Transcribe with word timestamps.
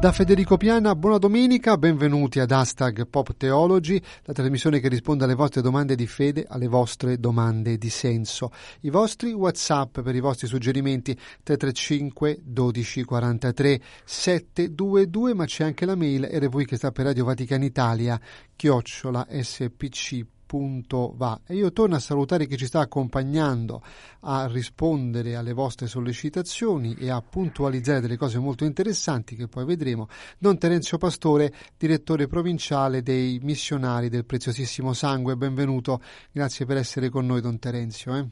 Da 0.00 0.12
Federico 0.12 0.56
Piana, 0.56 0.94
buona 0.94 1.18
domenica, 1.18 1.76
benvenuti 1.76 2.38
ad 2.38 2.52
Hashtag 2.52 3.08
Pop 3.08 3.36
Theology, 3.36 4.00
la 4.22 4.32
trasmissione 4.32 4.78
che 4.78 4.86
risponde 4.86 5.24
alle 5.24 5.34
vostre 5.34 5.60
domande 5.60 5.96
di 5.96 6.06
fede, 6.06 6.46
alle 6.48 6.68
vostre 6.68 7.18
domande 7.18 7.78
di 7.78 7.90
senso. 7.90 8.52
I 8.82 8.90
vostri 8.90 9.32
WhatsApp 9.32 9.98
per 9.98 10.14
i 10.14 10.20
vostri 10.20 10.46
suggerimenti 10.46 11.14
335 11.42 12.38
12 12.44 13.02
43 13.02 13.80
722, 14.04 15.34
ma 15.34 15.46
c'è 15.46 15.64
anche 15.64 15.84
la 15.84 15.96
mail 15.96 16.28
RV 16.30 16.62
che 16.62 16.76
sta 16.76 16.92
per 16.92 17.06
Radio 17.06 17.24
Vaticana 17.24 17.64
Italia, 17.64 18.20
chiocciola 18.54 19.26
spc 19.40 20.37
punto 20.48 21.12
va. 21.14 21.38
E 21.46 21.54
io 21.54 21.70
torno 21.72 21.94
a 21.94 22.00
salutare 22.00 22.46
chi 22.46 22.56
ci 22.56 22.64
sta 22.64 22.80
accompagnando 22.80 23.82
a 24.20 24.46
rispondere 24.46 25.36
alle 25.36 25.52
vostre 25.52 25.86
sollecitazioni 25.86 26.94
e 26.94 27.10
a 27.10 27.20
puntualizzare 27.20 28.00
delle 28.00 28.16
cose 28.16 28.38
molto 28.38 28.64
interessanti 28.64 29.36
che 29.36 29.46
poi 29.46 29.66
vedremo. 29.66 30.08
Don 30.38 30.56
Terenzio 30.56 30.96
Pastore, 30.96 31.52
direttore 31.76 32.26
provinciale 32.26 33.02
dei 33.02 33.38
missionari 33.42 34.08
del 34.08 34.24
preziosissimo 34.24 34.94
sangue, 34.94 35.36
benvenuto. 35.36 36.00
Grazie 36.32 36.64
per 36.64 36.78
essere 36.78 37.10
con 37.10 37.26
noi, 37.26 37.42
Don 37.42 37.58
Terenzio. 37.58 38.16
Eh. 38.16 38.26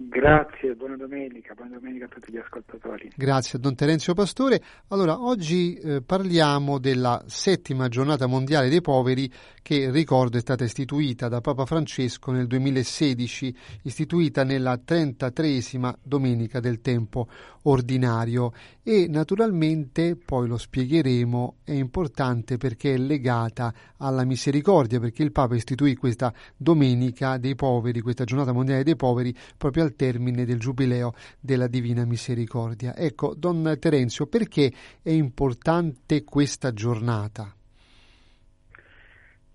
Grazie, 0.00 0.76
buona 0.76 0.96
domenica, 0.96 1.54
buona 1.54 1.74
domenica 1.74 2.04
a 2.04 2.08
tutti 2.08 2.30
gli 2.30 2.36
ascoltatori. 2.36 3.10
Grazie 3.16 3.58
a 3.58 3.60
Don 3.60 3.74
Terenzio 3.74 4.14
Pastore. 4.14 4.62
Allora, 4.88 5.20
oggi 5.20 5.74
eh, 5.74 6.02
parliamo 6.02 6.78
della 6.78 7.20
settima 7.26 7.88
giornata 7.88 8.26
mondiale 8.26 8.68
dei 8.68 8.80
poveri 8.80 9.28
che, 9.60 9.90
ricordo, 9.90 10.36
è 10.38 10.40
stata 10.40 10.62
istituita 10.62 11.26
da 11.28 11.40
Papa 11.40 11.66
Francesco 11.66 12.30
nel 12.30 12.46
2016, 12.46 13.54
istituita 13.82 14.44
nella 14.44 14.80
33esima 14.82 15.92
domenica 16.00 16.60
del 16.60 16.80
tempo 16.80 17.26
ordinario 17.64 18.52
e 18.82 19.06
naturalmente, 19.08 20.16
poi 20.16 20.48
lo 20.48 20.56
spiegheremo, 20.56 21.56
è 21.64 21.72
importante 21.72 22.56
perché 22.56 22.94
è 22.94 22.96
legata 22.96 23.72
alla 23.98 24.24
misericordia, 24.24 25.00
perché 25.00 25.22
il 25.22 25.32
Papa 25.32 25.54
istituì 25.54 25.94
questa 25.96 26.32
domenica 26.56 27.36
dei 27.36 27.54
poveri, 27.54 28.00
questa 28.00 28.24
giornata 28.24 28.52
mondiale 28.52 28.84
dei 28.84 28.96
poveri, 28.96 29.34
proprio 29.56 29.82
al 29.82 29.87
termine 29.94 30.44
del 30.44 30.58
giubileo 30.58 31.14
della 31.40 31.66
Divina 31.66 32.04
Misericordia. 32.04 32.96
Ecco, 32.96 33.34
Don 33.34 33.76
Terenzio, 33.78 34.26
perché 34.26 34.72
è 35.02 35.10
importante 35.10 36.24
questa 36.24 36.72
giornata? 36.72 37.52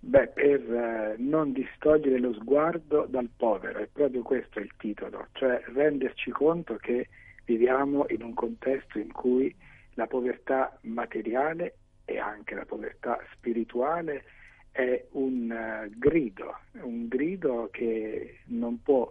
Beh, 0.06 0.28
per 0.28 0.60
eh, 0.60 1.16
non 1.18 1.54
distogliere 1.54 2.20
lo 2.20 2.34
sguardo 2.34 3.06
dal 3.08 3.30
povero, 3.36 3.80
è 3.80 3.88
proprio 3.90 4.22
questo 4.22 4.60
il 4.60 4.72
titolo, 4.78 5.28
cioè 5.32 5.64
renderci 5.74 6.30
conto 6.32 6.76
che 6.76 7.08
viviamo 7.46 8.06
in 8.10 8.22
un 8.22 8.34
contesto 8.34 9.00
in 9.00 9.14
cui 9.14 9.56
la 9.94 10.06
povertà 10.08 10.78
materiale 10.82 11.76
e 12.04 12.18
anche 12.18 12.54
la 12.54 12.66
povertà 12.66 13.18
spirituale 13.34 14.26
è 14.72 15.06
un 15.12 15.50
uh, 15.50 15.90
grido, 15.98 16.58
un 16.82 17.08
grido 17.08 17.70
che 17.72 18.40
non 18.48 18.82
può 18.82 19.10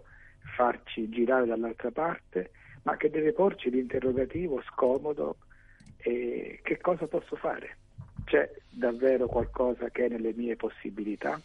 farci 0.55 1.09
girare 1.09 1.45
dall'altra 1.45 1.91
parte, 1.91 2.51
ma 2.83 2.97
che 2.97 3.09
deve 3.09 3.33
porci 3.33 3.69
l'interrogativo 3.69 4.61
scomodo 4.63 5.37
eh, 5.97 6.59
che 6.61 6.77
cosa 6.79 7.07
posso 7.07 7.35
fare? 7.35 7.77
C'è 8.25 8.49
davvero 8.69 9.27
qualcosa 9.27 9.89
che 9.89 10.05
è 10.05 10.09
nelle 10.09 10.33
mie 10.33 10.55
possibilità? 10.55 11.41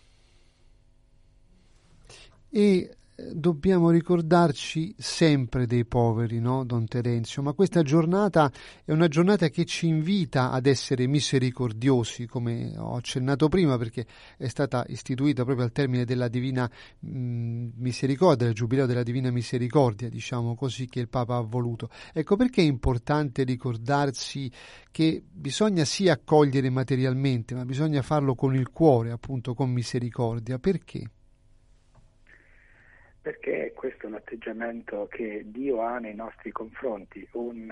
E 2.50 2.96
dobbiamo 3.32 3.90
ricordarci 3.90 4.94
sempre 4.96 5.66
dei 5.66 5.84
poveri, 5.84 6.38
no, 6.38 6.64
Don 6.64 6.86
Terenzio? 6.86 7.42
Ma 7.42 7.52
questa 7.52 7.82
giornata 7.82 8.50
è 8.84 8.92
una 8.92 9.08
giornata 9.08 9.48
che 9.48 9.64
ci 9.64 9.88
invita 9.88 10.52
ad 10.52 10.66
essere 10.66 11.08
misericordiosi, 11.08 12.26
come 12.26 12.74
ho 12.76 12.94
accennato 12.94 13.48
prima, 13.48 13.76
perché 13.76 14.06
è 14.36 14.46
stata 14.46 14.84
istituita 14.88 15.44
proprio 15.44 15.64
al 15.64 15.72
termine 15.72 16.04
della 16.04 16.28
Divina 16.28 16.70
mh, 17.00 17.70
Misericordia, 17.76 18.46
del 18.46 18.54
Giubileo 18.54 18.86
della 18.86 19.02
Divina 19.02 19.30
Misericordia, 19.30 20.08
diciamo 20.08 20.54
così, 20.54 20.86
che 20.86 21.00
il 21.00 21.08
Papa 21.08 21.36
ha 21.36 21.40
voluto. 21.40 21.90
Ecco 22.12 22.36
perché 22.36 22.62
è 22.62 22.66
importante 22.66 23.42
ricordarsi 23.42 24.50
che 24.92 25.24
bisogna 25.28 25.84
sì 25.84 26.08
accogliere 26.08 26.70
materialmente, 26.70 27.56
ma 27.56 27.64
bisogna 27.64 28.02
farlo 28.02 28.36
con 28.36 28.54
il 28.54 28.70
cuore, 28.70 29.10
appunto, 29.10 29.54
con 29.54 29.70
misericordia. 29.70 30.58
Perché? 30.60 31.10
Perché 33.28 33.72
questo 33.74 34.04
è 34.04 34.08
un 34.08 34.14
atteggiamento 34.14 35.06
che 35.10 35.42
Dio 35.44 35.82
ha 35.82 35.98
nei 35.98 36.14
nostri 36.14 36.50
confronti, 36.50 37.28
un 37.32 37.70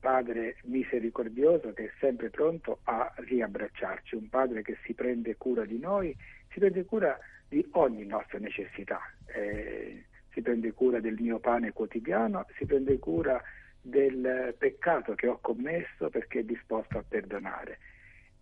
padre 0.00 0.56
misericordioso 0.62 1.74
che 1.74 1.84
è 1.84 1.90
sempre 2.00 2.30
pronto 2.30 2.78
a 2.84 3.12
riabbracciarci, 3.16 4.14
un 4.14 4.30
padre 4.30 4.62
che 4.62 4.78
si 4.86 4.94
prende 4.94 5.36
cura 5.36 5.66
di 5.66 5.78
noi, 5.78 6.16
si 6.50 6.60
prende 6.60 6.86
cura 6.86 7.18
di 7.46 7.62
ogni 7.72 8.06
nostra 8.06 8.38
necessità, 8.38 9.00
eh, 9.26 10.06
si 10.32 10.40
prende 10.40 10.72
cura 10.72 10.98
del 10.98 11.16
mio 11.20 11.40
pane 11.40 11.72
quotidiano, 11.72 12.46
si 12.56 12.64
prende 12.64 12.98
cura 12.98 13.42
del 13.82 14.54
peccato 14.56 15.14
che 15.14 15.26
ho 15.26 15.36
commesso 15.42 16.08
perché 16.08 16.38
è 16.38 16.44
disposto 16.44 16.96
a 16.96 17.04
perdonare. 17.06 17.78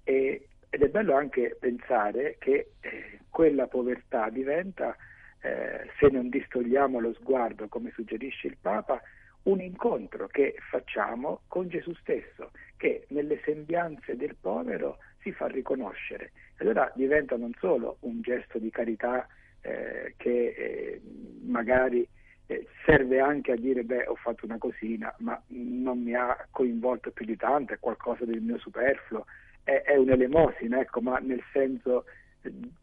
E, 0.05 0.51
ed 0.71 0.83
è 0.83 0.89
bello 0.89 1.17
anche 1.17 1.57
pensare 1.59 2.37
che 2.39 2.75
eh, 2.79 3.19
quella 3.29 3.67
povertà 3.67 4.29
diventa 4.29 4.97
eh, 5.45 5.91
se 5.99 6.09
non 6.09 6.31
distogliamo 6.31 6.99
lo 6.99 7.13
sguardo, 7.13 7.69
come 7.69 7.91
suggerisce 7.91 8.47
il 8.47 8.57
Papa, 8.59 9.03
un 9.43 9.61
incontro 9.61 10.27
che 10.27 10.57
facciamo 10.71 11.43
con 11.49 11.69
Gesù 11.69 11.93
stesso, 11.97 12.51
che 12.79 13.05
nelle 13.09 13.39
sembianze 13.45 14.17
del 14.17 14.37
povero 14.41 14.97
si 15.21 15.33
fa 15.33 15.47
riconoscere. 15.47 16.33
Allora 16.59 16.91
diventa 16.95 17.37
non 17.37 17.53
solo 17.59 17.99
un 18.01 18.23
gesto 18.23 18.59
di 18.59 18.71
carità 18.71 19.27
eh, 19.61 20.15
che 20.17 20.55
eh, 20.57 21.01
magari 21.43 22.09
eh, 22.47 22.67
serve 22.87 23.21
anche 23.21 23.53
a 23.53 23.57
dire 23.57 23.85
beh 23.85 24.07
ho 24.07 24.15
fatto 24.15 24.47
una 24.47 24.59
cosina 24.59 25.15
ma 25.19 25.41
non 25.49 26.03
mi 26.03 26.15
ha 26.15 26.47
coinvolto 26.51 27.11
più 27.11 27.27
di 27.27 27.37
tanto, 27.37 27.75
è 27.75 27.79
qualcosa 27.79 28.25
del 28.25 28.41
mio 28.41 28.59
superfluo, 28.59 29.27
è, 29.63 29.83
è 29.83 29.97
un'elemosina, 29.97 30.81
ecco, 30.81 31.03
ma 31.03 31.19
nel 31.19 31.43
senso 31.53 32.07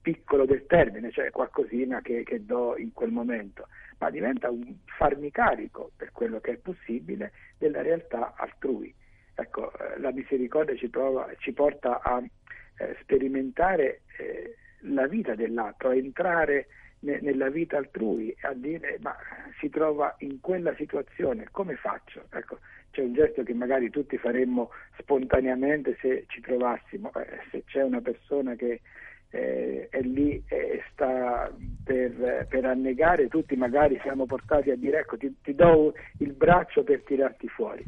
piccolo 0.02 0.46
del 0.46 0.66
termine, 0.66 1.12
cioè 1.12 1.30
qualcosina 1.30 2.02
che, 2.02 2.24
che, 2.24 2.46
do 2.46 2.76
in 2.78 2.94
quel 2.94 3.12
momento, 3.12 3.68
ma 4.00 4.10
diventa 4.10 4.50
un 4.50 4.76
farmi 4.86 5.32
carico 5.32 5.92
per 5.96 6.12
quello 6.12 6.40
che 6.40 6.52
è 6.52 6.58
possibile 6.58 7.32
della 7.58 7.82
realtà 7.82 8.34
altrui. 8.36 8.94
Ecco, 9.36 9.72
eh, 9.78 10.00
la 10.00 10.12
misericordia 10.12 10.76
ci, 10.76 10.90
prova, 10.90 11.30
ci 11.38 11.52
porta 11.52 12.02
a 12.02 12.22
eh, 12.22 12.98
sperimentare 13.02 14.02
eh, 14.18 14.56
la 14.82 15.08
vita 15.08 15.36
dell'altro, 15.36 15.90
a 15.90 15.96
entrare 15.96 16.68
ne, 17.00 17.20
nella 17.22 17.50
vita 17.50 17.78
altrui, 17.78 18.36
a 18.42 18.54
dire 18.54 18.98
ma 19.02 19.16
si 19.60 19.70
trova 19.70 20.16
in 20.20 20.40
quella 20.40 20.74
situazione, 20.76 21.48
come 21.52 21.76
faccio? 21.76 22.26
Ecco, 22.32 22.60
c'è 22.92 23.02
un 23.02 23.14
gesto 23.14 23.44
che 23.44 23.54
magari 23.54 23.90
tutti 23.90 24.18
faremmo 24.18 24.72
spontaneamente 24.98 25.98
se 26.02 26.26
ci 26.28 26.42
trovassimo, 26.42 27.12
eh, 27.14 27.40
se 27.50 27.64
c'è 27.66 27.84
una 27.84 28.02
persona 28.02 28.56
che 28.56 28.82
eh, 29.32 29.88
è 29.90 30.02
lì 30.02 30.44
e 30.48 30.84
sta 30.92 31.52
per, 31.84 32.46
per, 32.50 32.66
annegare, 32.66 33.28
tutti 33.28 33.56
magari 33.56 33.98
siamo 34.02 34.26
portati 34.26 34.70
a 34.70 34.76
dire 34.76 35.00
ecco 35.00 35.18
ti, 35.18 35.34
ti 35.42 35.56
do 35.56 35.94
il 36.20 36.34
braccio 36.34 36.84
per 36.84 37.02
tirarti 37.04 37.48
fuori. 37.48 37.86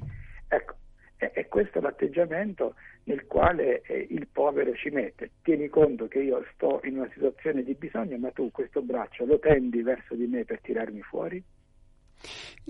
Ecco, 0.47 0.75
è, 1.17 1.31
è 1.31 1.47
questo 1.47 1.79
l'atteggiamento 1.79 2.75
nel 3.05 3.25
quale 3.27 3.81
eh, 3.81 4.07
il 4.09 4.27
povero 4.31 4.73
ci 4.73 4.89
mette. 4.89 5.31
Tieni 5.41 5.67
conto 5.67 6.07
che 6.07 6.19
io 6.19 6.43
sto 6.53 6.79
in 6.83 6.97
una 6.97 7.09
situazione 7.13 7.63
di 7.63 7.73
bisogno, 7.75 8.17
ma 8.17 8.31
tu 8.31 8.49
questo 8.51 8.81
braccio 8.81 9.25
lo 9.25 9.39
tendi 9.39 9.81
verso 9.81 10.15
di 10.15 10.25
me 10.27 10.45
per 10.45 10.61
tirarmi 10.61 11.01
fuori? 11.01 11.43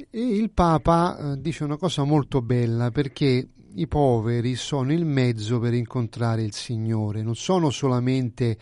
Il 0.10 0.50
Papa 0.50 1.18
eh, 1.18 1.42
dice 1.42 1.64
una 1.64 1.78
cosa 1.78 2.04
molto 2.04 2.42
bella 2.42 2.90
perché 2.90 3.48
i 3.75 3.88
poveri 3.88 4.56
sono 4.56 4.94
il 4.94 5.06
mezzo 5.06 5.60
per 5.60 5.74
incontrare 5.74 6.44
il 6.44 6.54
Signore, 6.54 7.22
non 7.22 7.36
sono 7.36 7.70
solamente 7.70 8.58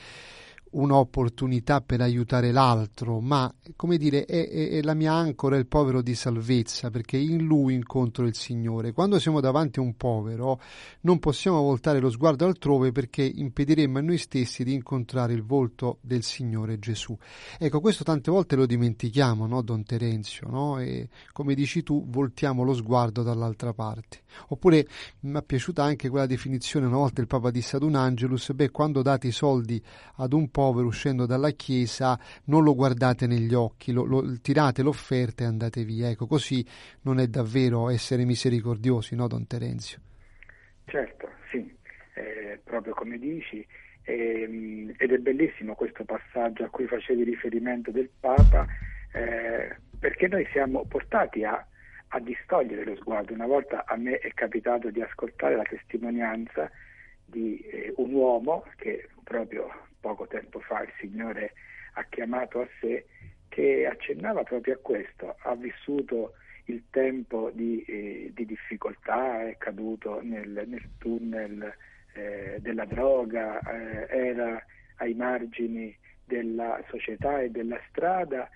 un'opportunità 0.72 1.82
per 1.82 2.02
aiutare 2.02 2.52
l'altro, 2.52 3.20
ma 3.20 3.52
come 3.76 3.98
dire, 3.98 4.26
è, 4.26 4.48
è, 4.48 4.70
è, 4.70 4.82
la 4.82 4.94
mia 4.94 5.14
ancora 5.14 5.58
il 5.58 5.68
povero 5.68 6.02
di 6.02 6.16
salvezza, 6.16 6.90
perché 6.90 7.18
in 7.18 7.46
lui 7.46 7.74
incontro 7.74 8.26
il 8.26 8.36
Signore. 8.36 8.94
Quando 8.94 9.20
siamo 9.20 9.42
davanti 9.42 9.80
a 9.80 9.82
un 9.82 9.96
povero, 9.96 10.62
non 11.02 11.20
possiamo 11.20 11.62
voltare 11.62 12.00
lo 12.00 12.10
sguardo 12.10 12.46
altrove 12.46 12.92
perché 12.92 13.24
impediremmo 13.24 13.98
a 13.98 14.02
noi 14.02 14.18
stessi 14.18 14.64
di 14.64 14.74
incontrare 14.74 15.34
il 15.34 15.44
volto 15.44 15.98
del 16.02 16.24
Signore 16.24 16.80
Gesù. 16.80 17.18
Ecco, 17.58 17.82
questo 17.82 18.04
tante 18.04 18.32
volte 18.32 18.56
lo 18.56 18.66
dimentichiamo, 18.66 19.48
no, 19.48 19.62
Don 19.62 19.84
Terenzio, 19.84 20.48
no? 20.50 20.80
E 20.80 21.10
come 21.34 21.54
dici 21.54 21.84
tu, 21.84 22.06
voltiamo 22.08 22.64
lo 22.64 22.74
sguardo 22.74 23.24
dall'altra 23.24 23.74
parte. 23.74 24.24
Oppure 24.48 24.88
mi 25.22 25.38
è 25.38 25.44
piaciuta 25.44 25.84
anche 25.84 26.08
quella 26.10 26.26
definizione, 26.26 26.86
una 26.86 26.98
volta 26.98 27.20
il 27.20 27.28
Papa 27.28 27.52
disse 27.52 27.76
ad 27.76 27.84
un 27.84 27.96
Angelus, 27.96 28.54
beh, 28.54 28.70
quando 28.70 29.02
date 29.02 29.28
i 29.28 29.32
soldi 29.32 29.84
ad 30.16 30.32
un 30.32 30.50
povero 30.50 30.61
uscendo 30.70 31.26
dalla 31.26 31.52
chiesa, 31.52 32.18
non 32.46 32.64
lo 32.64 32.76
guardate 32.76 33.28
negli 33.28 33.54
occhi, 33.54 33.92
lo, 33.92 34.04
lo, 34.04 34.40
tirate 34.42 34.82
l'offerta 34.82 35.44
e 35.44 35.48
andate 35.48 35.84
via. 35.84 36.10
Ecco, 36.10 36.28
così 36.28 36.66
non 37.02 37.20
è 37.20 37.28
davvero 37.28 37.90
essere 37.90 38.26
misericordiosi, 38.26 39.16
no, 39.16 39.28
Don 39.28 39.48
Terenzio? 39.48 40.00
Certo, 40.86 41.30
sì, 41.50 41.74
eh, 42.16 42.60
proprio 42.64 42.94
come 42.94 43.18
dici, 43.18 43.66
eh, 44.04 44.94
ed 44.98 45.12
è 45.12 45.18
bellissimo 45.18 45.76
questo 45.76 46.04
passaggio 46.04 46.64
a 46.64 46.70
cui 46.70 46.86
facevi 46.86 47.24
riferimento 47.24 47.92
del 47.92 48.10
Papa, 48.20 48.66
eh, 49.14 49.76
perché 50.00 50.28
noi 50.28 50.46
siamo 50.52 50.86
portati 50.86 51.44
a, 51.44 51.66
a 52.10 52.20
distogliere 52.20 52.84
lo 52.84 52.96
sguardo. 52.96 53.34
Una 53.34 53.46
volta 53.46 53.86
a 53.86 53.96
me 53.96 54.18
è 54.18 54.34
capitato 54.34 54.90
di 54.90 55.02
ascoltare 55.02 55.56
la 55.56 55.64
testimonianza 55.64 56.70
di 57.26 57.60
eh, 57.60 57.94
un 57.98 58.14
uomo 58.14 58.66
che 58.76 59.08
proprio 59.24 59.70
poco 60.02 60.28
tempo 60.28 60.60
fa 60.60 60.82
il 60.82 60.92
Signore 61.00 61.54
ha 61.94 62.06
chiamato 62.10 62.62
a 62.62 62.68
sé, 62.80 63.06
che 63.48 63.86
accennava 63.86 64.44
proprio 64.44 64.76
a 64.76 64.80
questo, 64.82 65.36
ha 65.40 65.56
vissuto 65.56 66.34
il 66.66 66.84
tempo 66.90 67.52
di, 67.54 67.84
eh, 67.84 68.32
di 68.34 68.46
difficoltà, 68.46 69.48
è 69.48 69.58
caduto 69.58 70.22
nel, 70.22 70.64
nel 70.68 70.90
tunnel 70.98 71.74
eh, 72.14 72.58
della 72.60 72.86
droga, 72.86 73.60
eh, 73.60 74.08
era 74.10 74.64
ai 74.98 75.14
margini 75.14 75.96
della 76.24 76.82
società 76.88 77.42
e 77.42 77.50
della 77.50 77.80
strada 77.90 78.50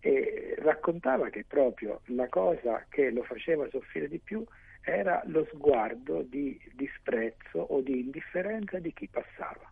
e 0.00 0.54
raccontava 0.58 1.30
che 1.30 1.44
proprio 1.46 2.00
la 2.06 2.28
cosa 2.28 2.84
che 2.88 3.10
lo 3.10 3.22
faceva 3.22 3.68
soffrire 3.70 4.08
di 4.08 4.18
più 4.18 4.44
era 4.82 5.22
lo 5.26 5.46
sguardo 5.52 6.22
di 6.22 6.60
disprezzo 6.74 7.58
o 7.58 7.80
di 7.80 8.00
indifferenza 8.00 8.78
di 8.80 8.92
chi 8.92 9.08
passava. 9.08 9.71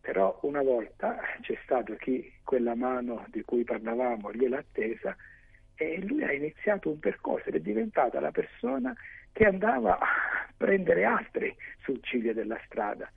Però 0.00 0.38
una 0.42 0.62
volta 0.62 1.20
c'è 1.42 1.58
stato 1.62 1.94
chi 1.96 2.32
quella 2.42 2.74
mano 2.74 3.26
di 3.28 3.42
cui 3.42 3.64
parlavamo 3.64 4.32
gliel'ha 4.32 4.58
attesa 4.58 5.14
e 5.74 6.00
lui 6.00 6.22
ha 6.24 6.32
iniziato 6.32 6.90
un 6.90 6.98
percorso 6.98 7.48
ed 7.48 7.56
è 7.56 7.60
diventata 7.60 8.20
la 8.20 8.30
persona 8.30 8.94
che 9.32 9.44
andava 9.44 9.98
a 9.98 10.06
prendere 10.56 11.04
altri 11.04 11.54
sul 11.82 12.00
ciglio 12.02 12.32
della 12.32 12.60
strada. 12.66 13.10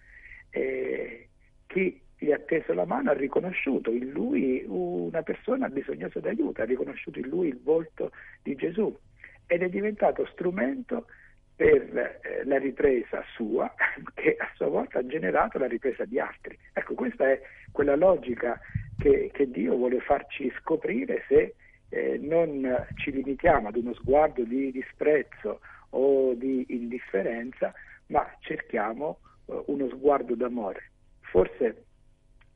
E 0.50 1.30
chi 1.68 2.02
gli 2.18 2.32
ha 2.32 2.40
teso 2.40 2.74
la 2.74 2.86
mano 2.86 3.12
ha 3.12 3.14
riconosciuto 3.14 3.92
in 3.92 4.12
lui 4.12 4.64
una 4.66 5.24
persona 5.24 5.68
bisognosa 5.68 6.20
d'aiuto, 6.20 6.62
ha 6.62 6.66
riconosciuto 6.66 7.20
in 7.20 7.28
lui 7.28 7.50
il 7.50 7.60
volto 7.62 8.12
di 8.42 8.56
Gesù 8.56 8.98
ed 9.46 9.62
è 9.62 9.70
diventato 9.70 10.26
strumento 10.28 11.08
per 11.56 12.22
eh, 12.22 12.44
la 12.46 12.58
ripresa 12.58 13.24
sua 13.36 13.74
che 14.14 14.36
a 14.38 14.50
sua 14.56 14.68
volta 14.68 15.00
ha 15.00 15.06
generato 15.06 15.58
la 15.58 15.68
ripresa 15.68 16.06
di 16.06 16.20
altri. 16.20 16.58
Ecco, 16.74 16.94
questa 16.94 17.30
è 17.30 17.42
quella 17.72 17.96
logica 17.96 18.60
che, 18.98 19.30
che 19.34 19.50
Dio 19.50 19.76
vuole 19.76 20.00
farci 20.00 20.52
scoprire 20.60 21.24
se 21.28 21.56
eh, 21.90 22.18
non 22.20 22.86
ci 22.96 23.12
limitiamo 23.12 23.68
ad 23.68 23.76
uno 23.76 23.94
sguardo 23.94 24.44
di 24.44 24.72
disprezzo 24.72 25.60
o 25.92 26.34
di 26.34 26.66
indifferenza, 26.70 27.74
ma 28.08 28.28
cerchiamo 28.40 29.20
eh, 29.46 29.64
uno 29.68 29.88
sguardo 29.90 30.36
d'amore. 30.36 30.92
Forse 31.22 31.86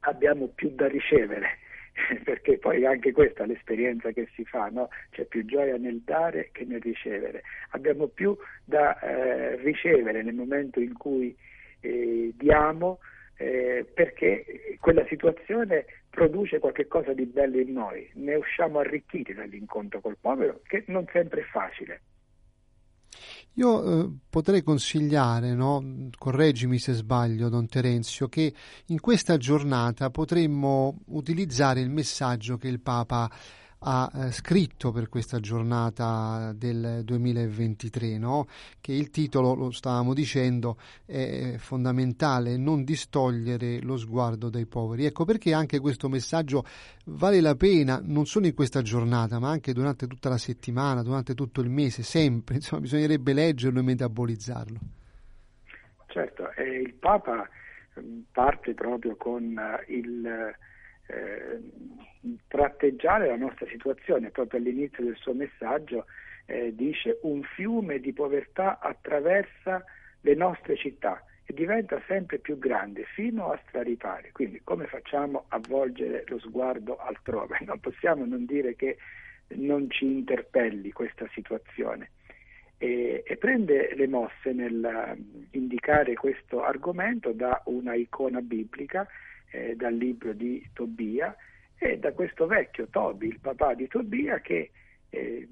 abbiamo 0.02 0.48
più 0.48 0.74
da 0.74 0.88
ricevere 0.88 1.60
perché 2.24 2.58
poi 2.58 2.86
anche 2.86 3.12
questa 3.12 3.44
è 3.44 3.48
l'esperienza 3.48 4.12
che 4.12 4.28
si 4.34 4.46
fa, 4.46 4.68
no? 4.68 4.90
c'è 5.12 5.26
più 5.26 5.46
gioia 5.46 5.78
nel 5.78 6.02
dare 6.04 6.50
che 6.52 6.66
nel 6.66 6.82
ricevere. 6.82 7.44
Abbiamo 7.72 8.08
più 8.08 8.36
da 8.64 9.00
eh, 9.00 9.56
ricevere 9.58 10.24
nel 10.24 10.36
momento 10.36 10.80
in 10.80 10.94
cui 10.94 11.36
eh, 11.82 12.32
diamo 12.36 13.00
eh, 13.38 13.86
perché 13.94 14.78
quella 14.80 15.06
situazione 15.08 15.86
produce 16.10 16.60
qualcosa 16.60 17.14
di 17.14 17.26
bello 17.26 17.60
in 17.60 17.74
noi, 17.74 18.10
ne 18.16 18.36
usciamo 18.36 18.80
arricchiti 18.80 19.34
dall'incontro 19.34 20.02
col 20.02 20.18
povero, 20.20 20.62
che 20.68 20.84
non 20.88 21.06
sempre 21.12 21.42
è 21.42 21.46
facile. 21.46 22.02
Io 23.58 23.84
eh, 23.84 24.10
potrei 24.30 24.62
consigliare, 24.62 25.56
no? 25.56 26.10
correggimi 26.16 26.78
se 26.78 26.94
sbaglio, 26.94 27.50
Don 27.50 27.68
Terenzio, 27.68 28.28
che 28.28 28.54
in 28.88 29.00
questa 29.00 29.38
giornata 29.38 30.12
potremmo 30.12 31.00
utilizzare 31.08 31.80
il 31.80 31.90
messaggio 31.90 32.58
che 32.58 32.68
il 32.68 32.80
Papa 32.80 33.24
ha 33.24 33.32
eh, 33.80 34.32
scritto 34.32 34.92
per 34.92 35.08
questa 35.08 35.40
giornata 35.40 36.52
del 36.56 37.02
2023, 37.04 38.18
no? 38.18 38.48
che 38.82 38.92
il 38.92 39.10
titolo, 39.10 39.54
lo 39.54 39.72
stavamo 39.72 40.14
dicendo, 40.14 40.78
è 41.06 41.56
fondamentale, 41.58 42.58
non 42.58 42.84
distogliere 42.84 43.80
lo 43.82 43.98
sguardo 43.98 44.50
dai 44.50 44.66
poveri. 44.66 45.06
Ecco 45.06 45.26
perché 45.26 45.54
anche 45.54 45.80
questo 45.80 46.10
messaggio 46.10 46.64
vale 47.06 47.40
la 47.40 47.56
pena, 47.56 48.02
non 48.04 48.26
solo 48.26 48.48
in 48.48 48.56
questa 48.56 48.82
giornata, 48.82 49.40
ma 49.40 49.50
anche 49.50 49.74
durante 49.74 50.08
tutta 50.08 50.30
la 50.30 50.38
settimana, 50.38 51.04
durante 51.04 51.36
tutto 51.36 51.62
il 51.62 51.70
mese, 51.70 52.02
sempre, 52.02 52.56
insomma 52.56 52.82
bisognerebbe 52.82 53.34
leggerlo 53.34 53.80
e 53.80 53.84
metabolizzarlo. 53.84 54.80
Certo, 56.08 56.52
eh, 56.54 56.80
il 56.80 56.94
Papa 56.96 57.48
mm, 58.00 58.22
parte 58.32 58.74
proprio 58.74 59.16
con 59.16 59.56
eh, 59.56 59.94
il 59.94 60.26
eh, 61.08 61.62
tratteggiare 62.48 63.28
la 63.28 63.36
nostra 63.36 63.66
situazione. 63.68 64.30
Proprio 64.30 64.60
all'inizio 64.60 65.04
del 65.04 65.16
suo 65.16 65.34
messaggio 65.34 66.06
eh, 66.46 66.74
dice 66.76 67.20
un 67.24 67.44
fiume 67.44 68.00
di 68.00 68.14
povertà 68.14 68.80
attraversa 68.80 69.84
le 70.22 70.36
nostre 70.36 70.76
città 70.76 71.24
e 71.46 71.54
diventa 71.54 72.02
sempre 72.08 72.40
più 72.40 72.58
grande 72.58 73.04
fino 73.04 73.52
a 73.52 73.60
straripare. 73.68 74.32
Quindi 74.32 74.62
come 74.64 74.86
facciamo 74.86 75.46
a 75.48 75.60
volgere 75.60 76.24
lo 76.28 76.40
sguardo 76.40 76.98
altrove? 76.98 77.60
Non 77.66 77.80
possiamo 77.80 78.26
non 78.26 78.46
dire 78.46 78.76
che 78.76 78.98
non 79.56 79.90
ci 79.90 80.06
interpelli 80.06 80.92
questa 80.92 81.28
situazione. 81.34 82.12
E, 82.78 83.24
e, 83.26 83.38
prende 83.38 83.96
le 83.96 84.08
mosse 84.08 84.52
nel 84.52 85.16
mm, 85.18 85.44
indicare 85.52 86.14
questo 86.14 86.64
argomento 86.64 87.32
da 87.32 87.62
una 87.66 87.96
icona 87.96 88.42
biblica 88.42 89.08
eh, 89.50 89.76
dal 89.76 89.96
libro 89.96 90.34
di 90.34 90.64
Tobia 90.74 91.36
e 91.78 91.98
da 92.00 92.12
questo 92.12 92.48
vecchio 92.48 92.88
Tobi, 92.88 93.28
il 93.28 93.40
papà 93.40 93.74
di 93.74 93.88
Tobia, 93.88 94.40
che 94.40 94.72
eh, 95.10 95.48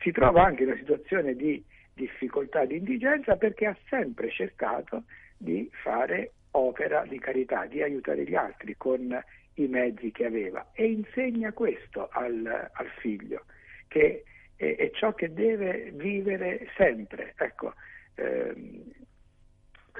si 0.00 0.10
trova 0.10 0.44
anche 0.44 0.62
in 0.62 0.70
una 0.70 0.78
situazione 0.78 1.34
di 1.34 1.62
difficoltà, 1.92 2.64
di 2.64 2.76
indigenza, 2.76 3.36
perché 3.36 3.66
ha 3.66 3.76
sempre 3.88 4.30
cercato 4.30 5.04
di 5.36 5.68
fare 5.82 6.32
opera 6.52 7.04
di 7.06 7.18
carità, 7.18 7.66
di 7.66 7.82
aiutare 7.82 8.24
gli 8.24 8.34
altri 8.34 8.74
con 8.76 9.22
i 9.54 9.66
mezzi 9.66 10.10
che 10.10 10.24
aveva 10.24 10.70
e 10.72 10.86
insegna 10.86 11.52
questo 11.52 12.08
al, 12.10 12.70
al 12.72 12.88
figlio, 12.98 13.44
che 13.88 14.24
è, 14.56 14.76
è, 14.76 14.90
ciò 14.92 15.14
che 15.14 15.32
deve 15.32 15.90
vivere 15.92 16.68
sempre. 16.76 17.34
Ecco, 17.36 17.74
ehm, 18.14 18.90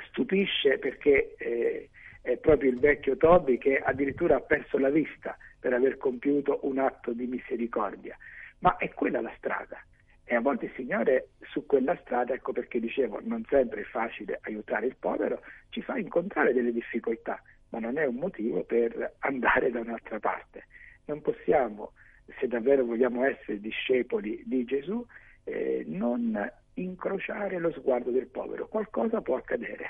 stupisce 0.09 0.79
perché 0.79 1.35
eh, 1.37 1.91
è 2.23 2.37
proprio 2.37 2.71
il 2.71 2.79
vecchio 2.79 3.17
Toby 3.17 3.59
che 3.59 3.79
addirittura 3.79 4.37
ha 4.37 4.41
perso 4.41 4.79
la 4.79 4.91
vista 4.91 5.37
per 5.61 5.75
aver 5.75 5.99
compiuto 5.99 6.61
un 6.63 6.79
atto 6.79 7.13
di 7.13 7.27
misericordia. 7.27 8.17
Ma 8.61 8.77
è 8.77 8.89
quella 8.91 9.21
la 9.21 9.33
strada. 9.37 9.79
E 10.25 10.35
a 10.35 10.41
volte 10.41 10.67
il 10.67 10.73
Signore 10.77 11.31
su 11.51 11.67
quella 11.67 11.97
strada, 12.03 12.35
ecco 12.35 12.53
perché 12.53 12.81
dicevo, 12.81 13.21
non 13.23 13.45
sempre 13.49 13.83
è 13.83 13.85
facile 13.85 14.39
aiutare 14.43 14.87
il 14.87 14.97
povero, 14.99 15.43
ci 15.71 15.83
fa 15.83 15.99
incontrare 15.99 16.53
delle 16.53 16.73
difficoltà, 16.73 17.43
ma 17.71 17.79
non 17.79 17.99
è 17.99 18.07
un 18.07 18.17
motivo 18.17 18.63
per 18.63 19.17
andare 19.21 19.71
da 19.71 19.81
un'altra 19.81 20.19
parte. 20.19 20.67
Non 21.07 21.21
possiamo, 21.21 21.93
se 22.39 22.47
davvero 22.47 22.85
vogliamo 22.85 23.25
essere 23.25 23.61
discepoli 23.61 24.43
di 24.47 24.65
Gesù, 24.65 25.05
eh, 25.45 25.85
non 25.87 26.51
incrociare 26.75 27.59
lo 27.59 27.73
sguardo 27.73 28.11
del 28.11 28.29
povero. 28.29 28.69
Qualcosa 28.69 29.21
può 29.21 29.37
accadere. 29.37 29.87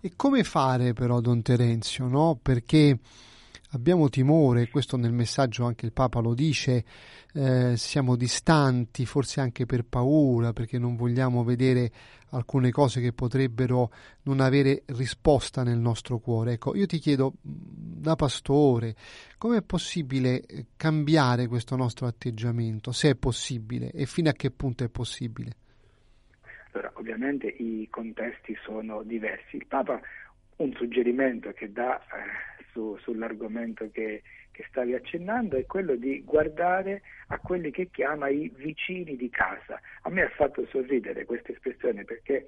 E 0.00 0.12
come 0.16 0.42
fare 0.42 0.92
però, 0.92 1.20
Don 1.20 1.42
Terenzio, 1.42 2.06
no? 2.06 2.38
Perché 2.42 2.98
abbiamo 3.76 4.08
timore, 4.08 4.68
questo 4.68 4.96
nel 4.96 5.12
messaggio 5.12 5.64
anche 5.64 5.86
il 5.86 5.92
Papa 5.92 6.20
lo 6.20 6.34
dice, 6.34 6.84
eh, 7.32 7.76
siamo 7.76 8.16
distanti, 8.16 9.06
forse 9.06 9.40
anche 9.40 9.66
per 9.66 9.84
paura, 9.84 10.52
perché 10.52 10.78
non 10.78 10.96
vogliamo 10.96 11.44
vedere 11.44 11.92
alcune 12.30 12.70
cose 12.70 13.00
che 13.00 13.12
potrebbero 13.12 13.92
non 14.22 14.40
avere 14.40 14.82
risposta 14.86 15.62
nel 15.62 15.78
nostro 15.78 16.18
cuore. 16.18 16.54
Ecco, 16.54 16.74
io 16.74 16.86
ti 16.86 16.98
chiedo, 16.98 17.34
da 17.40 18.16
pastore, 18.16 18.96
com'è 19.38 19.62
possibile 19.62 20.40
eh, 20.40 20.66
cambiare 20.76 21.46
questo 21.46 21.76
nostro 21.76 22.06
atteggiamento, 22.06 22.92
se 22.92 23.10
è 23.10 23.14
possibile 23.14 23.90
e 23.92 24.06
fino 24.06 24.30
a 24.30 24.32
che 24.32 24.50
punto 24.50 24.82
è 24.82 24.88
possibile? 24.88 25.56
Allora, 26.72 26.92
ovviamente 26.96 27.46
i 27.46 27.86
contesti 27.90 28.54
sono 28.64 29.02
diversi. 29.02 29.56
Il 29.56 29.66
Papa 29.66 29.98
un 30.56 30.72
suggerimento 30.74 31.52
che 31.52 31.70
dà 31.72 31.98
eh, 31.98 32.64
su, 32.72 32.96
sull'argomento 33.00 33.88
che, 33.92 34.22
che, 34.50 34.64
stavi 34.68 34.94
accennando 34.94 35.56
è 35.56 35.66
quello 35.66 35.96
di 35.96 36.22
guardare 36.24 37.02
a 37.28 37.38
quelli 37.38 37.70
che 37.70 37.88
chiama 37.90 38.28
i 38.28 38.50
vicini 38.54 39.16
di 39.16 39.30
casa. 39.30 39.80
A 40.02 40.10
me 40.10 40.22
ha 40.22 40.30
fatto 40.30 40.66
sorridere 40.66 41.24
questa 41.24 41.52
espressione 41.52 42.04
perché 42.04 42.46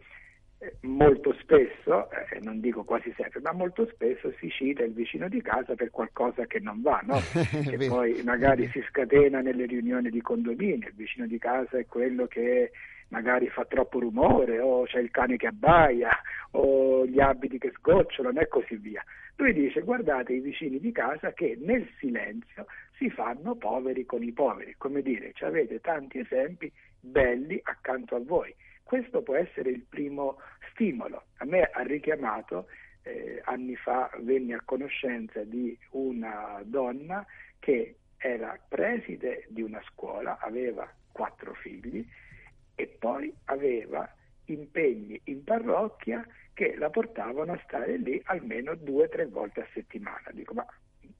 eh, 0.61 0.75
molto 0.81 1.33
spesso, 1.41 2.11
eh, 2.11 2.41
non 2.41 2.61
dico 2.61 2.83
quasi 2.83 3.13
sempre, 3.17 3.41
ma 3.41 3.53
molto 3.53 3.87
spesso 3.93 4.33
si 4.41 4.51
cita 4.51 4.83
il 4.83 4.93
vicino 4.93 5.29
di 5.29 5.41
casa 5.41 5.75
per 5.75 5.91
qualcosa 5.91 6.47
che 6.47 6.59
non 6.59 6.83
va, 6.83 7.01
no? 7.05 7.21
che 7.63 7.87
poi 7.87 8.21
magari 8.25 8.69
si 8.73 8.83
scatena 8.89 9.41
nelle 9.41 9.67
riunioni 9.67 10.11
di 10.11 10.21
condominio, 10.21 10.89
il 10.89 10.95
vicino 10.97 11.27
di 11.27 11.39
casa 11.39 11.79
è 11.79 11.87
quello 11.87 12.27
che 12.27 12.73
magari 13.09 13.49
fa 13.49 13.65
troppo 13.65 13.99
rumore 13.99 14.61
o 14.61 14.85
c'è 14.85 14.99
il 14.99 15.11
cane 15.11 15.37
che 15.37 15.47
abbaia 15.47 16.11
o 16.53 17.07
gli 17.07 17.21
abiti 17.21 17.59
che 17.59 17.73
sgocciolano 17.77 18.41
e 18.41 18.49
così 18.49 18.77
via. 18.77 19.03
Lui 19.37 19.53
dice 19.53 19.81
guardate 19.83 20.33
i 20.33 20.41
vicini 20.41 20.81
di 20.81 20.93
casa 20.93 21.33
che 21.33 21.57
nel 21.61 21.89
silenzio 21.99 22.67
si 22.97 23.09
fanno 23.11 23.55
poveri 23.55 24.05
con 24.05 24.23
i 24.23 24.33
poveri, 24.33 24.75
come 24.77 25.01
dire, 25.03 25.33
avete 25.41 25.81
tanti 25.81 26.19
esempi 26.19 26.71
belli 27.01 27.61
accanto 27.63 28.17
a 28.17 28.21
voi. 28.21 28.55
Questo 28.83 29.23
può 29.23 29.37
essere 29.37 29.71
il 29.71 29.85
primo 29.89 30.39
stimolo. 30.73 31.25
A 31.37 31.45
me 31.45 31.63
ha 31.63 31.83
richiamato, 31.83 32.67
eh, 33.03 33.41
anni 33.45 33.77
fa 33.77 34.11
venni 34.21 34.55
a 34.55 34.63
conoscenza 34.65 35.45
di 35.45 35.79
una 35.91 36.61
donna 36.65 37.25
che 37.61 37.97
era 38.17 38.59
preside 38.69 39.47
di 39.49 39.63
una 39.63 39.81
scuola, 39.93 40.39
aveva 40.41 40.91
quattro 41.13 41.55
figli 41.55 42.05
e 42.79 42.87
poi 42.87 43.35
aveva 43.47 44.09
impegni 44.45 45.21
in 45.25 45.43
parrocchia 45.43 46.25
che 46.55 46.77
la 46.77 46.91
portavano 46.91 47.53
a 47.53 47.61
stare 47.65 47.97
lì 47.97 48.23
almeno 48.27 48.77
due 48.77 49.07
o 49.07 49.09
tre 49.09 49.27
volte 49.27 49.63
a 49.63 49.67
settimana. 49.73 50.31
Dico, 50.31 50.55
ma 50.55 50.65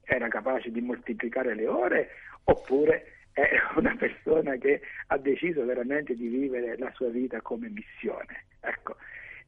era 0.05 0.29
capace 0.29 0.71
di 0.71 0.79
moltiplicare 0.79 1.53
le 1.55 1.67
ore 1.67 2.09
oppure 2.45 3.25
è 3.33 3.49
una 3.75 3.93
persona 3.97 4.55
che 4.55 4.79
ha 5.07 5.17
deciso 5.17 5.65
veramente 5.65 6.15
di 6.15 6.27
vivere 6.29 6.77
la 6.77 6.91
sua 6.93 7.09
vita 7.09 7.41
come 7.41 7.67
missione? 7.67 8.45
Ecco. 8.61 8.95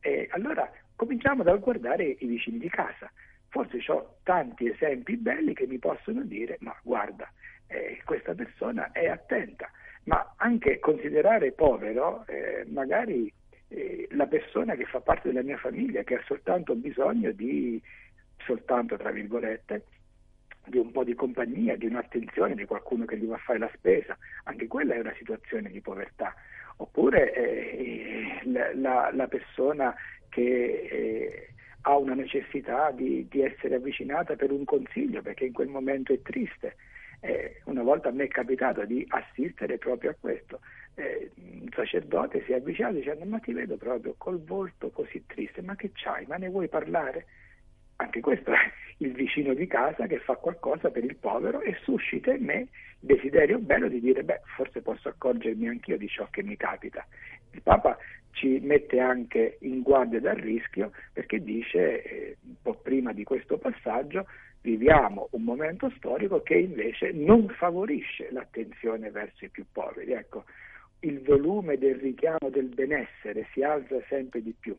E 0.02 0.28
allora 0.32 0.70
cominciamo 0.98 1.44
dal 1.44 1.62
guardare 1.62 2.04
i 2.04 2.26
vicini 2.26 2.58
di 2.58 2.70
casa. 2.70 3.10
Forse 3.48 3.82
ho 3.88 4.18
tanti 4.24 4.70
esempi 4.70 5.16
belli 5.16 5.54
che 5.54 5.66
mi 5.66 5.78
possono 5.78 6.24
dire, 6.24 6.58
ma 6.60 6.78
guarda, 6.84 7.32
eh, 7.68 8.02
questa 8.04 8.34
persona 8.34 8.92
è 8.92 9.08
attenta 9.08 9.72
ma 10.04 10.34
anche 10.38 10.80
considerare 10.80 11.52
povero 11.52 12.26
eh, 12.28 12.66
magari 12.68 13.32
eh, 13.68 14.08
la 14.12 14.28
persona 14.28 14.76
che 14.76 14.86
fa 14.86 15.00
parte 15.00 15.30
della 15.30 15.44
mia 15.44 15.58
famiglia, 15.58 16.04
che 16.04 16.16
ha 16.16 16.24
soltanto 16.26 16.76
bisogno 16.76 17.32
di, 17.32 17.82
soltanto 18.46 18.98
tra 18.98 19.12
virgolette, 19.12 19.84
di 20.66 20.78
un 20.78 20.92
po' 20.92 21.04
di 21.04 21.14
compagnia, 21.14 21.76
di 21.76 21.86
un'attenzione, 21.86 22.56
di 22.56 22.66
qualcuno 22.66 23.06
che 23.06 23.18
gli 23.18 23.26
va 23.26 23.36
a 23.36 23.40
fare 23.40 23.60
la 23.60 23.72
spesa, 23.74 24.18
anche 24.44 24.68
quella 24.68 24.96
è 24.96 25.00
una 25.00 25.14
situazione 25.18 25.70
di 25.70 25.82
povertà. 25.82 26.34
Oppure 26.78 27.34
eh, 27.34 28.42
la, 28.46 28.74
la, 28.74 29.12
la, 29.14 29.28
persona 29.28 29.94
che 30.30 30.42
eh, 30.42 31.54
ha 31.82 31.96
una 31.98 32.16
necessità 32.16 32.92
di, 32.92 33.28
di 33.30 33.42
essere 33.42 33.76
avvicinata 33.76 34.36
per 34.36 34.52
un 34.52 34.66
consiglio 34.66 35.22
perché 35.22 35.46
in 35.46 35.54
quel 35.54 35.68
momento 35.68 36.12
è 36.14 36.22
triste 36.22 36.76
eh, 37.22 37.62
una 37.66 37.84
volta 37.84 38.10
a 38.10 38.12
me 38.12 38.26
è 38.26 38.28
capitato 38.28 38.84
di 38.86 39.06
assistere 39.08 39.78
proprio 39.78 40.12
a 40.12 40.16
questo. 40.20 40.60
Eh, 40.96 41.32
un 41.36 41.70
sacerdote 41.74 42.44
si 42.46 42.52
è 42.52 42.56
avvicinato 42.56 42.96
dicendo 42.96 43.26
ma 43.26 43.40
ti 43.40 43.54
vedo 43.54 43.78
proprio 43.78 44.16
col 44.18 44.44
volto 44.44 44.90
così 44.90 45.24
triste, 45.26 45.62
ma 45.62 45.76
che 45.76 45.92
c'hai? 45.94 46.26
Ma 46.26 46.38
ne 46.38 46.50
vuoi 46.50 46.68
parlare? 46.68 47.26
Anche 47.98 48.20
questo 48.20 48.52
è 48.52 48.58
il 48.98 49.14
vicino 49.14 49.54
di 49.54 49.68
casa 49.68 50.08
che 50.08 50.18
fa 50.20 50.36
qualcosa 50.36 50.90
per 50.90 51.04
il 51.04 51.16
povero 51.16 51.62
e 51.62 51.78
suscita 51.84 52.34
in 52.34 52.44
me 52.44 52.60
il 52.60 52.70
desiderio 53.00 53.60
bello 53.60 53.88
di 53.88 54.00
dire 54.00 54.24
beh 54.24 54.42
forse 54.56 54.82
posso 54.82 55.10
accorgermi 55.10 55.68
anch'io 55.68 55.98
di 55.98 56.08
ciò 56.08 56.28
che 56.32 56.42
mi 56.42 56.58
capita. 56.58 57.06
Il 57.52 57.62
Papa 57.62 57.98
ci 58.32 58.60
mette 58.62 59.00
anche 59.00 59.58
in 59.62 59.82
guardia 59.82 60.20
dal 60.20 60.36
rischio 60.36 60.92
perché 61.14 61.44
dice 61.44 62.02
eh, 62.02 62.38
un 62.44 62.56
po' 62.62 62.76
prima 62.76 63.14
di 63.14 63.24
questo 63.24 63.58
passaggio 63.58 64.26
viviamo 64.62 65.28
un 65.32 65.44
momento 65.44 65.92
storico 65.98 66.42
che 66.42 66.56
invece 66.56 67.12
non 67.12 67.48
favorisce 67.50 68.32
l'attenzione 68.32 69.10
verso 69.10 69.46
i 69.46 69.50
più 69.50 69.66
poveri. 69.72 70.14
Ecco, 70.14 70.46
il 71.02 71.22
volume 71.22 71.78
del 71.78 71.96
richiamo 71.96 72.50
del 72.50 72.68
benessere 72.68 73.48
si 73.54 73.64
alza 73.64 74.00
sempre 74.08 74.42
di 74.42 74.54
più. 74.58 74.76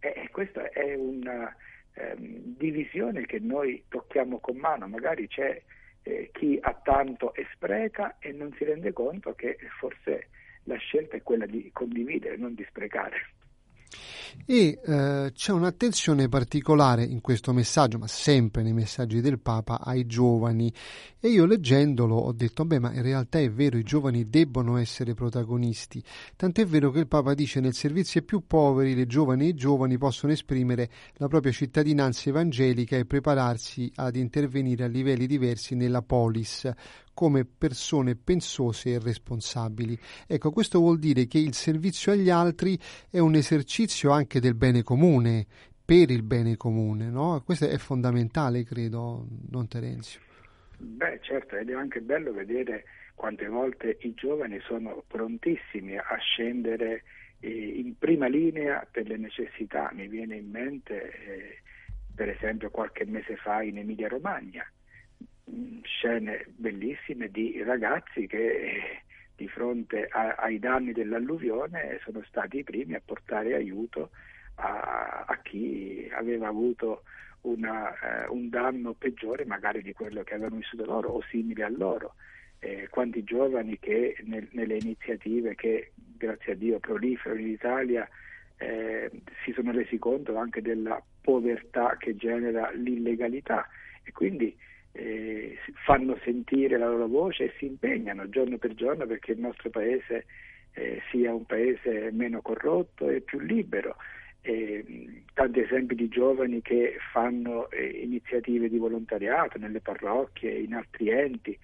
E 0.00 0.28
questa 0.30 0.70
è 0.70 0.94
una 0.94 1.54
ehm, 1.94 2.56
divisione 2.56 3.26
che 3.26 3.38
noi 3.38 3.84
tocchiamo 3.88 4.38
con 4.38 4.56
mano, 4.56 4.86
magari 4.86 5.26
c'è 5.28 5.60
eh, 6.02 6.30
chi 6.32 6.58
ha 6.60 6.72
tanto 6.82 7.34
e 7.34 7.46
spreca 7.52 8.16
e 8.18 8.32
non 8.32 8.52
si 8.56 8.64
rende 8.64 8.92
conto 8.92 9.34
che 9.34 9.58
forse 9.78 10.28
la 10.64 10.76
scelta 10.76 11.16
è 11.16 11.22
quella 11.22 11.46
di 11.46 11.70
condividere, 11.72 12.36
non 12.36 12.54
di 12.54 12.64
sprecare 12.68 13.16
e 14.44 14.80
eh, 14.82 15.32
c'è 15.34 15.52
un'attenzione 15.52 16.28
particolare 16.28 17.04
in 17.04 17.20
questo 17.20 17.52
messaggio, 17.52 17.98
ma 17.98 18.06
sempre 18.06 18.62
nei 18.62 18.72
messaggi 18.72 19.20
del 19.20 19.38
Papa, 19.38 19.80
ai 19.80 20.06
giovani. 20.06 20.72
E 21.20 21.28
io 21.28 21.44
leggendolo 21.44 22.16
ho 22.16 22.32
detto, 22.32 22.64
beh, 22.64 22.78
ma 22.78 22.92
in 22.92 23.02
realtà 23.02 23.38
è 23.40 23.50
vero, 23.50 23.76
i 23.76 23.82
giovani 23.82 24.28
debbono 24.28 24.76
essere 24.76 25.14
protagonisti. 25.14 26.02
Tant'è 26.36 26.64
vero 26.64 26.90
che 26.90 27.00
il 27.00 27.08
Papa 27.08 27.34
dice 27.34 27.60
nel 27.60 27.74
servizio 27.74 28.20
ai 28.20 28.26
più 28.26 28.44
poveri 28.46 28.94
le 28.94 29.06
giovani 29.06 29.46
e 29.46 29.48
i 29.48 29.54
giovani 29.54 29.98
possono 29.98 30.32
esprimere 30.32 30.88
la 31.14 31.28
propria 31.28 31.52
cittadinanza 31.52 32.28
evangelica 32.30 32.96
e 32.96 33.04
prepararsi 33.04 33.90
ad 33.96 34.16
intervenire 34.16 34.84
a 34.84 34.88
livelli 34.88 35.26
diversi 35.26 35.74
nella 35.74 36.02
polis, 36.02 36.70
come 37.18 37.44
persone 37.44 38.14
pensose 38.14 38.92
e 38.92 39.00
responsabili. 39.00 39.98
Ecco, 40.24 40.52
questo 40.52 40.78
vuol 40.78 41.00
dire 41.00 41.26
che 41.26 41.38
il 41.38 41.52
servizio 41.52 42.12
agli 42.12 42.30
altri 42.30 42.78
è 43.10 43.18
un 43.18 43.34
esercizio 43.34 44.12
anche 44.12 44.38
del 44.38 44.54
bene 44.54 44.84
comune, 44.84 45.44
per 45.84 46.12
il 46.12 46.22
bene 46.22 46.56
comune, 46.56 47.10
no? 47.10 47.42
Questo 47.44 47.68
è 47.68 47.76
fondamentale, 47.76 48.62
credo, 48.62 49.26
non 49.50 49.66
Terenzio. 49.66 50.20
Beh, 50.76 51.18
certo, 51.22 51.56
ed 51.56 51.70
è 51.70 51.74
anche 51.74 52.00
bello 52.00 52.32
vedere 52.32 52.84
quante 53.16 53.48
volte 53.48 53.96
i 54.02 54.14
giovani 54.14 54.60
sono 54.60 55.02
prontissimi 55.04 55.96
a 55.96 56.16
scendere 56.20 57.02
eh, 57.40 57.50
in 57.50 57.98
prima 57.98 58.28
linea 58.28 58.86
per 58.88 59.08
le 59.08 59.16
necessità. 59.16 59.90
Mi 59.92 60.06
viene 60.06 60.36
in 60.36 60.50
mente, 60.50 61.02
eh, 61.02 61.62
per 62.14 62.28
esempio, 62.28 62.70
qualche 62.70 63.04
mese 63.06 63.34
fa 63.34 63.60
in 63.62 63.78
Emilia 63.78 64.06
Romagna, 64.06 64.64
scene 65.82 66.46
bellissime 66.56 67.30
di 67.30 67.62
ragazzi 67.62 68.26
che 68.26 68.46
eh, 68.46 69.02
di 69.36 69.48
fronte 69.48 70.08
a, 70.10 70.34
ai 70.34 70.58
danni 70.58 70.92
dell'alluvione 70.92 72.00
sono 72.02 72.22
stati 72.26 72.58
i 72.58 72.64
primi 72.64 72.94
a 72.94 73.02
portare 73.04 73.54
aiuto 73.54 74.10
a, 74.56 75.24
a 75.26 75.38
chi 75.42 76.08
aveva 76.12 76.48
avuto 76.48 77.02
una, 77.42 78.24
eh, 78.24 78.28
un 78.28 78.48
danno 78.48 78.94
peggiore 78.94 79.44
magari 79.44 79.82
di 79.82 79.92
quello 79.92 80.22
che 80.22 80.34
avevano 80.34 80.56
vissuto 80.56 80.84
loro 80.84 81.10
o 81.10 81.22
simile 81.30 81.64
a 81.64 81.68
loro. 81.68 82.14
Eh, 82.60 82.88
quanti 82.90 83.22
giovani 83.22 83.78
che 83.78 84.16
nel, 84.24 84.48
nelle 84.50 84.76
iniziative 84.76 85.54
che 85.54 85.92
grazie 85.94 86.52
a 86.52 86.56
Dio 86.56 86.80
proliferano 86.80 87.40
in 87.40 87.48
Italia 87.48 88.08
eh, 88.56 89.08
si 89.44 89.52
sono 89.52 89.70
resi 89.70 89.98
conto 89.98 90.36
anche 90.36 90.60
della 90.60 91.00
povertà 91.20 91.96
che 91.96 92.16
genera 92.16 92.72
l'illegalità 92.72 93.68
e 94.02 94.10
quindi 94.10 94.56
eh, 94.98 95.56
fanno 95.84 96.18
sentire 96.24 96.76
la 96.76 96.88
loro 96.88 97.06
voce 97.06 97.44
e 97.44 97.52
si 97.58 97.66
impegnano 97.66 98.28
giorno 98.28 98.58
per 98.58 98.74
giorno 98.74 99.06
perché 99.06 99.32
il 99.32 99.38
nostro 99.38 99.70
paese 99.70 100.26
eh, 100.72 101.00
sia 101.10 101.32
un 101.32 101.46
paese 101.46 102.10
meno 102.12 102.42
corrotto 102.42 103.08
e 103.08 103.20
più 103.20 103.38
libero. 103.38 103.96
Eh, 104.40 105.22
tanti 105.34 105.60
esempi 105.60 105.94
di 105.94 106.08
giovani 106.08 106.62
che 106.62 106.96
fanno 107.12 107.70
eh, 107.70 107.86
iniziative 107.86 108.68
di 108.68 108.78
volontariato 108.78 109.58
nelle 109.58 109.80
parrocchie, 109.80 110.58
in 110.58 110.74
altri 110.74 111.10
enti. 111.10 111.58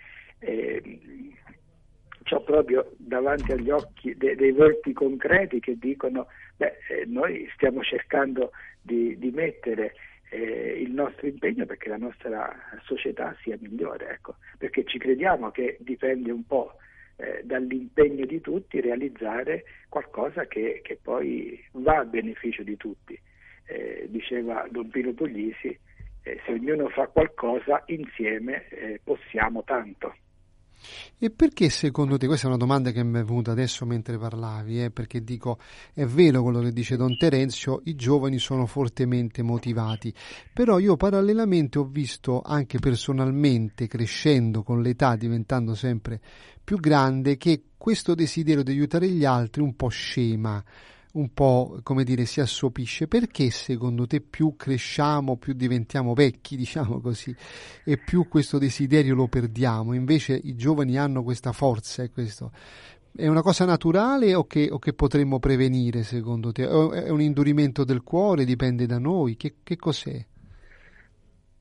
ho 2.31 2.43
proprio 2.43 2.93
davanti 2.97 3.53
agli 3.53 3.71
occhi 3.71 4.17
de- 4.17 4.37
dei 4.37 4.53
volti 4.53 4.93
concreti 4.93 5.61
che 5.61 5.77
dicono 5.79 6.27
beh, 6.57 6.75
eh, 6.89 7.05
noi 7.07 7.49
stiamo 7.55 7.83
cercando 7.83 8.53
di, 8.81 9.19
di 9.19 9.31
mettere 9.31 9.95
eh, 10.35 10.81
il 10.81 10.91
nostro 10.91 11.29
impegno 11.29 11.65
perché 11.65 11.89
la 11.89 11.97
nostra 11.97 12.53
società 12.83 13.37
sia 13.43 13.57
migliore, 13.61 14.11
ecco, 14.11 14.37
perché 14.59 14.85
ci 14.85 14.99
crediamo 14.99 15.53
che 15.53 15.77
dipende 15.81 16.33
un 16.33 16.45
po' 16.45 16.75
eh, 17.17 17.43
dall'impegno 17.45 18.27
di 18.27 18.41
tutti 18.41 18.81
realizzare 18.81 19.65
qualcosa 19.89 20.47
che, 20.47 20.81
che, 20.83 20.99
poi 21.01 21.63
va 21.73 21.99
a 21.99 22.05
beneficio 22.05 22.65
di 22.65 22.77
tutti. 22.77 23.19
Eh, 23.67 24.07
diceva 24.09 24.67
Don 24.69 24.91
Pino 24.91 25.13
Puglisi, 25.13 25.79
eh, 26.23 26.41
se 26.45 26.53
ognuno 26.53 26.89
fa 26.89 27.07
qualcosa 27.07 27.83
insieme 27.87 28.69
eh, 28.69 29.01
possiamo 29.03 29.63
tanto. 29.63 30.17
E 31.19 31.31
perché 31.31 31.69
secondo 31.71 32.17
te, 32.17 32.27
questa 32.27 32.47
è 32.47 32.49
una 32.49 32.59
domanda 32.59 32.91
che 32.91 33.03
mi 33.03 33.19
è 33.19 33.25
venuta 33.25 33.53
adesso 33.53 33.85
mentre 33.87 34.19
parlavi, 34.19 34.85
eh, 34.85 34.91
perché 34.91 35.23
dico, 35.23 35.59
è 35.93 36.05
vero 36.05 36.43
quello 36.43 36.61
che 36.61 36.73
dice 36.73 36.97
Don 36.97 37.17
Terenzio, 37.17 37.81
i 37.85 37.95
giovani 37.95 38.39
sono 38.39 38.67
fortemente 38.67 39.43
motivati, 39.43 40.13
però 40.53 40.79
io 40.79 40.97
parallelamente 40.97 41.79
ho 41.79 41.85
visto 41.85 42.41
anche 42.41 42.79
personalmente, 42.79 43.87
crescendo 43.87 44.63
con 44.63 44.83
l'età, 44.83 45.17
diventando 45.17 45.75
sempre 45.75 46.21
più 46.63 46.79
grande, 46.79 47.37
che 47.37 47.63
questo 47.77 48.15
desiderio 48.15 48.63
di 48.63 48.71
aiutare 48.71 49.09
gli 49.09 49.25
altri 49.25 49.63
un 49.63 49.77
po' 49.77 49.89
scema 49.89 50.63
un 51.15 51.33
po', 51.33 51.81
come 51.83 52.05
dire, 52.05 52.25
si 52.25 52.41
assopisce. 52.41 53.09
Perché 53.09 53.51
secondo 53.51 54.07
te 54.07 54.21
più 54.21 54.55
cresciamo, 54.57 55.37
più 55.37 55.53
diventiamo 55.53 56.15
vecchi, 56.15 56.57
diciamo 56.57 57.01
così, 57.01 57.35
e 57.85 57.99
più 57.99 58.29
questo 58.29 58.59
desiderio 58.59 59.15
lo 59.15 59.29
perdiamo? 59.29 59.95
Invece 59.95 60.39
i 60.43 60.55
giovani 60.55 60.97
hanno 60.97 61.23
questa 61.23 61.53
forza 61.53 62.03
e 62.03 62.11
questo. 62.11 62.53
È 63.17 63.29
una 63.29 63.43
cosa 63.43 63.65
naturale 63.65 64.35
o 64.35 64.45
che, 64.47 64.69
o 64.71 64.79
che 64.79 64.93
potremmo 64.93 65.39
prevenire 65.39 66.03
secondo 66.03 66.51
te? 66.51 66.65
È 66.65 67.11
un 67.11 67.21
indurimento 67.21 67.85
del 67.85 68.03
cuore, 68.03 68.45
dipende 68.45 68.87
da 68.87 68.99
noi? 68.99 69.37
Che, 69.37 69.57
che 69.63 69.77
cos'è? 69.77 70.27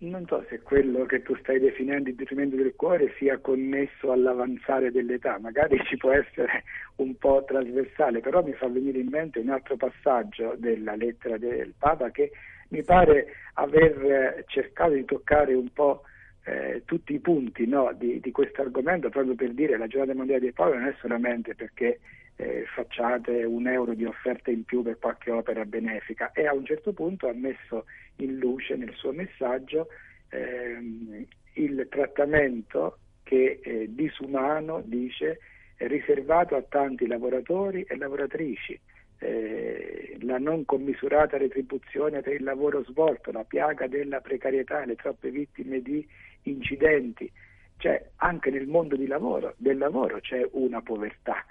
Non 0.10 0.26
so 0.28 0.46
se 0.50 0.60
quello 0.62 1.06
che 1.06 1.22
tu 1.22 1.36
stai 1.38 1.60
definendo 1.60 2.10
il 2.10 2.16
detrimento 2.16 2.56
del 2.56 2.74
cuore 2.76 3.14
sia 3.18 3.38
connesso 3.38 4.12
all'avanzare 4.12 4.92
dell'età, 4.92 5.38
magari 5.40 5.82
ci 5.86 5.98
può 5.98 6.12
essere 6.12 6.64
un 6.98 7.16
po' 7.18 7.44
trasversale, 7.46 8.20
però 8.20 8.44
mi 8.44 8.54
fa 8.54 8.68
venire 8.68 9.00
in 9.00 9.08
mente 9.10 9.40
un 9.40 9.50
altro 9.50 9.76
passaggio 9.78 10.56
della 10.58 10.96
lettera 10.96 11.38
del 11.38 11.74
Papa 11.78 12.12
che 12.12 12.32
mi 12.70 12.84
pare 12.84 13.28
aver 13.54 14.44
cercato 14.48 14.94
di 14.94 15.06
toccare 15.06 15.54
un 15.54 15.72
po' 15.72 16.04
eh, 16.46 16.82
tutti 16.86 17.14
i 17.14 17.20
punti 17.20 17.66
no, 17.68 17.94
di, 17.94 18.20
di 18.20 18.32
questo 18.32 18.62
argomento, 18.62 19.10
proprio 19.10 19.36
per 19.36 19.52
dire 19.54 19.74
che 19.74 19.78
la 19.78 19.88
giornata 19.88 20.16
mondiale 20.16 20.42
dei 20.42 20.52
poveri 20.52 20.80
non 20.80 20.88
è 20.88 20.96
solamente 21.00 21.56
perché 21.56 22.00
eh, 22.36 22.66
facciate 22.74 23.44
un 23.44 23.68
euro 23.68 23.94
di 23.94 24.06
offerta 24.06 24.50
in 24.50 24.64
più 24.64 24.82
per 24.82 24.98
qualche 25.00 25.32
opera 25.32 25.66
benefica. 25.66 26.32
E 26.32 26.48
a 26.48 26.54
un 26.54 26.66
certo 26.66 26.94
punto 26.94 27.28
ha 27.28 27.34
messo 27.34 27.86
in 28.18 28.38
luce 28.38 28.76
nel 28.76 28.94
suo 28.96 29.12
messaggio 29.12 29.88
ehm, 30.30 31.26
il 31.54 31.88
trattamento 31.90 32.98
che 33.24 33.60
eh, 33.64 33.86
disumano, 33.90 34.82
dice, 34.84 35.40
è 35.76 35.88
riservato 35.88 36.56
a 36.56 36.64
tanti 36.64 37.08
lavoratori 37.08 37.84
e 37.84 37.96
lavoratrici, 37.96 38.80
eh, 39.20 40.18
la 40.22 40.38
non 40.38 40.66
commisurata 40.66 41.38
retribuzione 41.38 42.22
per 42.22 42.34
il 42.34 42.44
lavoro 42.44 42.84
svolto, 42.84 43.32
la 43.32 43.44
piaga 43.44 43.88
della 43.88 44.20
precarietà, 44.20 44.84
le 44.86 44.96
troppe 44.96 45.30
vittime 45.30 45.82
di 45.82 46.06
incidenti, 46.44 47.32
cioè 47.78 48.10
anche 48.18 48.50
nel 48.50 48.68
mondo 48.68 48.98
lavoro, 49.08 49.54
del 49.58 49.78
lavoro 49.78 50.20
c'è 50.20 50.46
una 50.52 50.82
povertà 50.82 51.46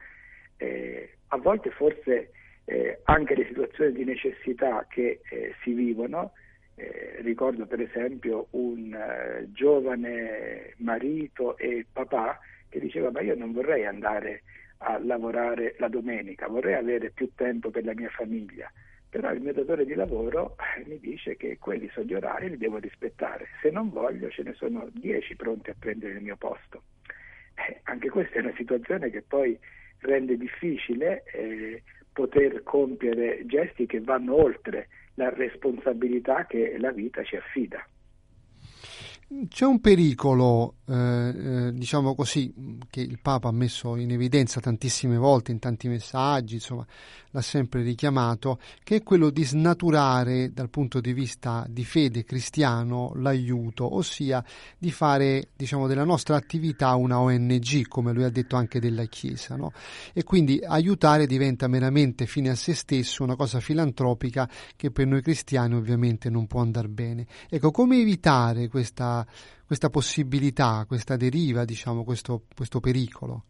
eh, 0.63 1.11
a 1.29 1.37
volte 1.39 1.71
forse 1.71 2.31
eh, 2.65 3.01
anche 3.05 3.35
le 3.35 3.47
situazioni 3.47 3.93
di 3.93 4.05
necessità 4.05 4.87
che 4.89 5.21
eh, 5.29 5.55
si 5.63 5.73
vivono, 5.73 6.33
eh, 6.77 7.17
ricordo 7.21 7.67
per 7.67 7.81
esempio 7.81 8.47
un 8.51 8.95
eh, 8.95 9.49
giovane 9.53 10.75
marito 10.79 11.59
e 11.59 11.85
papà 11.91 12.39
che 12.69 12.79
diceva 12.79 13.11
ma 13.11 13.21
io 13.21 13.35
non 13.35 13.53
vorrei 13.53 13.85
andare 13.85 14.43
a 14.79 14.99
lavorare 14.99 15.75
la 15.79 15.89
domenica, 15.89 16.49
vorrei 16.49 16.75
avere 16.75 17.11
più 17.11 17.31
tempo 17.35 17.71
per 17.71 17.85
la 17.85 17.95
mia 17.95 18.09
famiglia, 18.09 18.71
però 19.09 19.33
il 19.33 19.41
mio 19.41 19.53
datore 19.53 19.85
di 19.85 19.95
lavoro 19.95 20.57
eh, 20.77 20.85
mi 20.87 20.99
dice 20.99 21.37
che 21.37 21.59
quelli 21.59 21.89
sono 21.93 22.07
gli 22.07 22.15
orari, 22.15 22.51
li 22.51 22.57
devo 22.57 22.79
rispettare, 22.79 23.49
se 23.61 23.71
non 23.71 23.91
voglio 23.91 24.31
ce 24.31 24.43
ne 24.43 24.55
sono 24.55 24.89
dieci 24.93 25.35
pronti 25.35 25.71
a 25.71 25.77
prendere 25.79 26.15
il 26.15 26.23
mio 26.23 26.37
posto. 26.37 26.83
anche 27.85 28.09
questa 28.09 28.39
è 28.39 28.43
una 28.43 28.55
situazione 28.57 29.11
che 29.11 29.23
poi 29.23 29.59
rende 30.03 30.37
difficile 30.37 31.25
eh, 31.33 31.83
poter 32.13 32.63
compiere 32.63 33.45
gesti 33.47 33.87
che 33.87 34.01
vanno 34.01 34.35
oltre 34.37 34.89
la 35.15 35.31
responsabilità 35.31 36.47
che 36.47 36.77
la 36.79 36.93
vita 36.93 37.23
ci 37.23 37.37
affida. 37.37 37.85
C'è 39.49 39.65
un 39.65 39.81
pericolo, 39.81 40.77
eh, 40.87 40.95
eh, 40.95 41.73
diciamo 41.73 42.15
così, 42.15 42.53
che 42.91 43.01
il 43.01 43.19
Papa 43.21 43.49
ha 43.49 43.53
messo 43.53 43.97
in 43.97 44.11
evidenza 44.11 44.61
tantissime 44.61 45.17
volte 45.17 45.53
in 45.53 45.59
tanti 45.59 45.89
messaggi, 45.89 46.55
insomma, 46.55 46.87
l'ha 47.31 47.41
sempre 47.41 47.83
richiamato, 47.83 48.61
che 48.85 48.97
è 48.97 49.03
quello 49.03 49.31
di 49.31 49.43
snaturare 49.43 50.53
dal 50.53 50.69
punto 50.69 51.01
di 51.01 51.15
vista 51.15 51.65
di 51.69 51.83
fede 51.83 52.25
cristiano 52.25 53.13
l'aiuto, 53.17 53.95
ossia 53.95 54.45
di 54.77 54.91
fare, 54.91 55.49
diciamo, 55.57 55.87
della 55.87 56.05
nostra 56.05 56.37
attività 56.37 56.95
una 56.95 57.19
ONG, 57.19 57.89
come 57.89 58.13
lui 58.13 58.25
ha 58.25 58.31
detto 58.31 58.57
anche 58.57 58.81
della 58.81 59.07
Chiesa, 59.07 59.57
no? 59.57 59.73
E 60.13 60.25
quindi 60.25 60.61
aiutare 60.63 61.27
diventa 61.27 61.69
meramente 61.69 62.27
fine 62.27 62.51
a 62.51 62.55
se 62.55 62.75
stesso, 62.75 63.25
una 63.25 63.37
cosa 63.37 63.61
filantropica 63.61 64.49
che 64.77 64.91
per 64.91 65.07
noi 65.07 65.23
cristiani 65.23 65.75
ovviamente 65.75 66.29
non 66.29 66.47
può 66.47 66.61
andare 66.61 66.89
bene. 66.89 67.27
Ecco, 67.49 67.71
come 67.71 67.99
evitare 67.99 68.69
questa 68.69 69.22
questa, 69.67 69.91
possibilità, 69.91 70.85
questa 70.87 71.17
deriva, 71.17 71.65
diciamo, 71.65 72.05
questo, 72.05 72.45
questo 72.55 72.81
pericolo? 72.81 73.45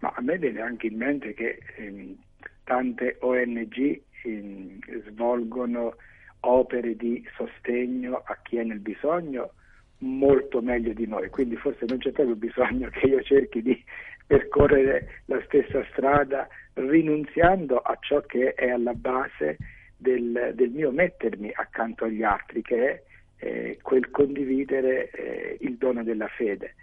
Ma 0.00 0.12
a 0.16 0.22
me 0.22 0.38
viene 0.38 0.60
anche 0.60 0.86
in 0.86 0.96
mente 0.96 1.34
che 1.34 1.58
ehm, 1.76 2.16
tante 2.64 3.16
ONG 3.20 4.02
ehm, 4.24 4.78
svolgono 5.08 5.96
opere 6.40 6.96
di 6.96 7.22
sostegno 7.36 8.22
a 8.24 8.38
chi 8.42 8.56
è 8.56 8.64
nel 8.64 8.80
bisogno 8.80 9.52
molto 9.98 10.62
meglio 10.62 10.92
di 10.94 11.06
noi, 11.06 11.28
quindi 11.28 11.56
forse 11.56 11.84
non 11.86 11.98
c'è 11.98 12.10
proprio 12.12 12.36
bisogno 12.36 12.88
che 12.88 13.06
io 13.06 13.22
cerchi 13.22 13.60
di 13.60 13.84
percorrere 14.26 15.22
la 15.26 15.42
stessa 15.44 15.84
strada 15.92 16.48
rinunziando 16.74 17.78
a 17.78 17.96
ciò 18.00 18.20
che 18.22 18.54
è 18.54 18.70
alla 18.70 18.94
base 18.94 19.56
del, 19.96 20.52
del 20.54 20.70
mio 20.70 20.90
mettermi 20.90 21.50
accanto 21.52 22.04
agli 22.04 22.22
altri, 22.22 22.62
che 22.62 22.90
è 22.90 23.02
eh, 23.40 23.78
quel 23.82 24.10
condividere 24.10 25.10
eh, 25.10 25.56
il 25.60 25.76
dono 25.76 26.02
della 26.04 26.28
fede. 26.28 26.74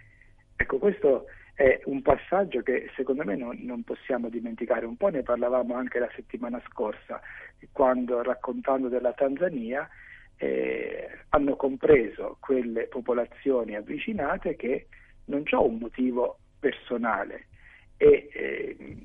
Ecco, 0.56 0.78
questo 0.78 1.26
è 1.54 1.80
un 1.84 2.02
passaggio 2.02 2.62
che 2.62 2.90
secondo 2.94 3.24
me 3.24 3.36
non, 3.36 3.58
non, 3.62 3.82
possiamo 3.82 4.28
dimenticare. 4.28 4.86
Un 4.86 4.96
po' 4.96 5.08
ne 5.08 5.22
parlavamo 5.22 5.74
anche 5.74 5.98
la 5.98 6.10
settimana 6.14 6.60
scorsa, 6.68 7.20
quando 7.72 8.22
raccontando 8.22 8.88
della 8.88 9.12
Tanzania 9.12 9.88
eh, 10.36 11.08
hanno 11.30 11.56
compreso 11.56 12.36
quelle 12.40 12.86
popolazioni 12.86 13.74
avvicinate 13.74 14.56
che 14.56 14.86
non 15.26 15.42
c'è 15.44 15.56
un 15.56 15.78
motivo 15.78 16.38
personale 16.58 17.46
e 17.96 18.28
eh, 18.32 18.96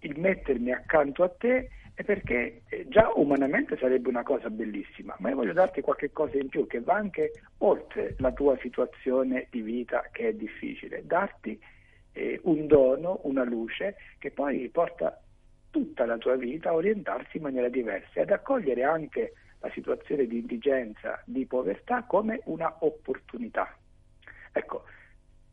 il 0.00 0.18
mettermi 0.18 0.72
accanto 0.72 1.22
a 1.22 1.28
te 1.28 1.68
è 1.94 2.04
perché 2.04 2.62
eh, 2.68 2.86
già 2.88 3.10
umanamente 3.14 3.76
sarebbe 3.76 4.08
una 4.08 4.22
cosa 4.22 4.48
bellissima, 4.48 5.14
ma 5.18 5.28
io 5.28 5.36
voglio 5.36 5.52
darti 5.52 5.80
qualche 5.80 6.10
cosa 6.10 6.38
in 6.38 6.48
più 6.48 6.66
che 6.66 6.80
va 6.80 6.94
anche 6.94 7.32
oltre 7.58 8.14
la 8.18 8.32
tua 8.32 8.56
situazione 8.58 9.48
di 9.50 9.60
vita 9.60 10.08
che 10.10 10.28
è 10.28 10.32
difficile, 10.32 11.04
darti 11.04 11.60
eh, 12.12 12.40
un 12.44 12.66
dono, 12.66 13.20
una 13.24 13.44
luce 13.44 13.96
che 14.18 14.30
poi 14.30 14.68
porta 14.70 15.20
tutta 15.70 16.04
la 16.04 16.18
tua 16.18 16.36
vita 16.36 16.70
a 16.70 16.74
orientarsi 16.74 17.38
in 17.38 17.44
maniera 17.44 17.68
diversa 17.68 18.20
e 18.20 18.22
ad 18.22 18.30
accogliere 18.30 18.84
anche 18.84 19.32
la 19.60 19.70
situazione 19.70 20.26
di 20.26 20.38
indigenza, 20.38 21.22
di 21.24 21.46
povertà 21.46 22.04
come 22.04 22.40
una 22.44 22.74
opportunità. 22.80 23.74
Ecco, 24.52 24.84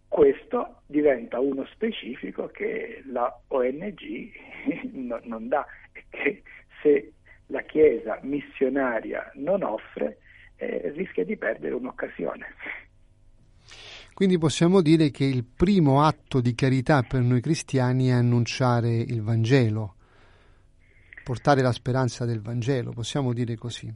questo 0.09 0.81
diventa 0.87 1.39
uno 1.39 1.65
specifico 1.67 2.47
che 2.47 3.03
la 3.05 3.33
ONG 3.47 4.31
non, 5.23 5.47
dà 5.47 5.65
che 6.09 6.43
se 6.81 7.13
la 7.47 7.61
Chiesa 7.61 8.19
missionaria 8.23 9.31
non 9.35 9.63
offre 9.63 10.19
eh, 10.55 10.91
rischia 10.95 11.23
di 11.23 11.37
perdere 11.37 11.73
un'occasione. 11.73 12.45
Quindi 14.13 14.37
possiamo 14.37 14.81
dire 14.81 15.11
che 15.11 15.23
il 15.23 15.45
primo 15.45 16.03
atto 16.03 16.41
di 16.41 16.53
carità 16.53 17.03
per 17.03 17.21
noi 17.21 17.39
cristiani 17.39 18.07
è 18.07 18.11
annunciare 18.11 18.89
il 18.89 19.21
Vangelo, 19.21 19.95
portare 21.23 21.61
la 21.61 21.71
speranza 21.71 22.25
del 22.25 22.41
Vangelo, 22.41 22.91
possiamo 22.91 23.31
dire 23.31 23.55
così. 23.55 23.89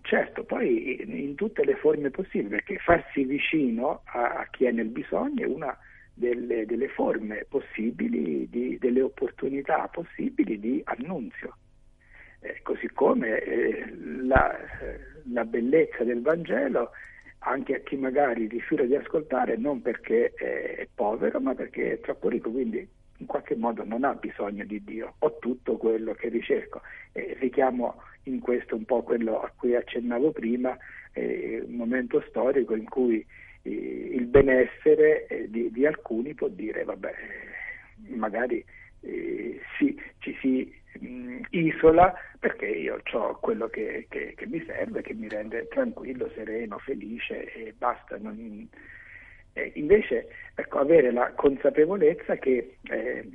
Certo, 0.00 0.44
poi 0.44 1.02
in 1.02 1.34
tutte 1.34 1.64
le 1.64 1.74
forme 1.76 2.08
possibili, 2.10 2.48
perché 2.48 2.78
farsi 2.78 3.24
vicino 3.24 4.02
a, 4.04 4.38
a 4.38 4.48
chi 4.50 4.64
è 4.64 4.70
nel 4.70 4.88
bisogno 4.88 5.44
è 5.44 5.46
una 5.46 5.76
delle, 6.14 6.66
delle 6.66 6.88
forme 6.88 7.46
possibili, 7.48 8.48
di, 8.48 8.78
delle 8.78 9.02
opportunità 9.02 9.88
possibili 9.88 10.58
di 10.58 10.80
annunzio. 10.84 11.56
eh, 12.40 12.60
così 12.62 12.88
come 12.88 13.38
eh, 13.40 13.94
la, 14.22 14.56
la, 15.32 15.44
bellezza 15.44 16.04
del 16.04 16.20
Vangelo 16.20 16.90
anche 17.44 17.76
a 17.76 17.78
chi 17.80 17.96
magari 17.96 18.46
rifiuta 18.46 18.84
di 18.84 18.94
ascoltare 18.94 19.56
non 19.56 19.80
perché 19.82 20.32
è 20.34 20.86
povero 20.92 21.40
ma 21.40 21.54
perché 21.54 21.92
è 21.92 22.00
troppo 22.00 22.28
ricco, 22.28 22.50
quindi 22.50 22.86
in 23.22 23.26
qualche 23.26 23.54
modo 23.54 23.84
non 23.84 24.04
ha 24.04 24.14
bisogno 24.14 24.64
di 24.64 24.82
Dio, 24.82 25.14
ho 25.18 25.38
tutto 25.38 25.76
quello 25.76 26.12
che 26.12 26.28
ricerco. 26.28 26.82
E 27.12 27.36
richiamo 27.38 28.02
in 28.24 28.40
questo 28.40 28.74
un 28.74 28.84
po' 28.84 29.02
quello 29.02 29.40
a 29.40 29.50
cui 29.56 29.74
accennavo 29.74 30.32
prima, 30.32 30.76
eh, 31.12 31.62
un 31.64 31.74
momento 31.74 32.22
storico 32.28 32.74
in 32.74 32.88
cui 32.88 33.18
eh, 33.20 33.26
il 33.62 34.26
benessere 34.26 35.26
eh, 35.26 35.50
di, 35.50 35.70
di, 35.70 35.86
alcuni 35.86 36.34
può 36.34 36.48
dire, 36.48 36.84
vabbè, 36.84 37.14
magari 38.08 38.64
eh, 39.00 39.60
sì, 39.78 40.00
ci 40.18 40.36
si 40.40 40.72
mh, 40.98 41.40
isola 41.50 42.14
perché 42.38 42.66
io 42.66 43.00
ho 43.12 43.38
quello 43.38 43.68
che, 43.68 44.06
che, 44.08 44.34
che, 44.36 44.46
mi 44.46 44.62
serve, 44.66 45.02
che 45.02 45.14
mi 45.14 45.28
rende 45.28 45.68
tranquillo, 45.68 46.30
sereno, 46.34 46.78
felice 46.78 47.52
e 47.52 47.74
basta. 47.76 48.18
Non, 48.18 48.68
eh, 49.52 49.72
invece 49.74 50.28
ecco, 50.54 50.78
avere 50.78 51.12
la 51.12 51.32
consapevolezza 51.32 52.36
che 52.36 52.76
eh, 52.82 53.28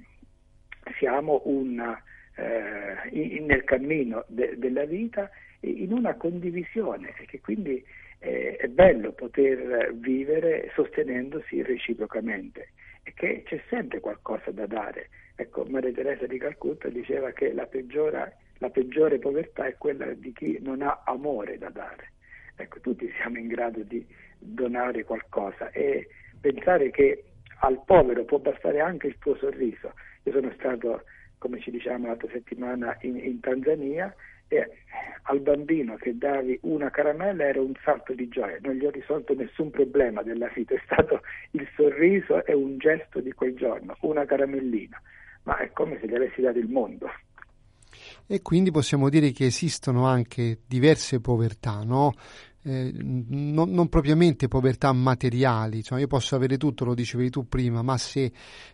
siamo 0.98 1.42
una, 1.46 2.02
eh, 2.36 2.96
in, 3.12 3.46
nel 3.46 3.64
cammino 3.64 4.26
de, 4.28 4.58
della 4.58 4.86
vita 4.86 5.30
in 5.62 5.92
una 5.92 6.16
condivisione 6.16 7.14
e 7.18 7.26
che 7.26 7.40
quindi 7.40 7.84
eh, 8.20 8.56
è 8.56 8.68
bello 8.68 9.12
poter 9.12 9.94
vivere 9.96 10.72
sostenendosi 10.74 11.62
reciprocamente 11.62 12.70
e 13.04 13.14
che 13.14 13.44
c'è 13.46 13.62
sempre 13.70 14.00
qualcosa 14.00 14.52
da 14.52 14.66
dare. 14.66 15.10
Ecco, 15.36 15.66
Maria 15.66 15.92
Teresa 15.92 16.26
di 16.26 16.38
Calcutta 16.38 16.90
diceva 16.90 17.32
che 17.32 17.54
la, 17.54 17.66
peggiora, 17.66 18.32
la 18.58 18.70
peggiore 18.70 19.20
povertà 19.20 19.66
è 19.66 19.78
quella 19.78 20.06
di 20.14 20.34
chi 20.34 20.58
non 20.62 20.82
ha 20.82 21.04
amore 21.06 21.58
da 21.58 21.70
dare. 21.70 22.12
Ecco, 22.56 22.80
tutti 22.80 23.10
siamo 23.20 23.38
in 23.38 23.48
grado 23.48 23.84
di 23.84 24.06
donare 24.40 25.04
qualcosa 25.04 25.70
e 25.70 26.08
pensare 26.42 26.90
che 26.90 27.24
al 27.60 27.82
povero 27.86 28.26
può 28.26 28.40
bastare 28.40 28.80
anche 28.80 29.08
il 29.08 29.18
tuo 29.20 29.36
sorriso. 29.36 29.94
Io 30.24 30.32
sono 30.32 30.52
stato, 30.58 31.04
come 31.38 31.60
ci 31.60 31.72
diciamo 31.72 32.08
l'altra 32.08 32.30
settimana, 32.32 32.98
in, 33.02 33.18
in 33.18 33.40
Tanzania 33.40 34.14
e 34.48 34.70
al 35.30 35.40
bambino 35.42 35.96
che 35.96 36.18
davi 36.18 36.58
una 36.64 36.90
caramella 36.90 37.46
era 37.46 37.62
un 37.62 37.74
salto 37.84 38.14
di 38.14 38.28
gioia, 38.30 38.58
non 38.62 38.76
gli 38.76 38.86
ho 38.86 38.90
risolto 38.90 39.34
nessun 39.34 39.70
problema 39.70 40.24
della 40.24 40.50
vita, 40.54 40.74
è 40.74 40.82
stato 40.86 41.22
il 41.52 41.68
sorriso 41.76 42.46
e 42.46 42.54
un 42.54 42.78
gesto 42.78 43.20
di 43.20 43.32
quel 43.34 43.56
giorno, 43.56 43.96
una 44.02 44.26
caramellina, 44.26 45.02
ma 45.44 45.58
è 45.58 45.72
come 45.72 46.00
se 46.00 46.08
gli 46.08 46.16
avessi 46.16 46.42
dato 46.42 46.60
il 46.60 46.70
mondo. 46.70 47.10
E 48.26 48.42
quindi 48.42 48.72
possiamo 48.72 49.10
dire 49.10 49.32
che 49.32 49.46
esistono 49.46 50.06
anche 50.06 50.60
diverse 50.66 51.20
povertà, 51.20 51.82
no? 51.84 52.14
Eh, 52.68 52.92
non, 52.98 53.72
non, 53.72 53.88
propriamente 53.88 54.50
povertà 54.50 54.92
materiali, 54.92 55.82
cioè 55.84 56.02
io 56.02 56.08
posso 56.08 56.36
avere 56.36 56.58
tutto, 56.58 56.84
lo 56.84 56.94
dicevi 56.94 57.30
tu 57.30 57.48
prima, 57.48 57.82
ma 57.82 57.98
se 57.98 58.30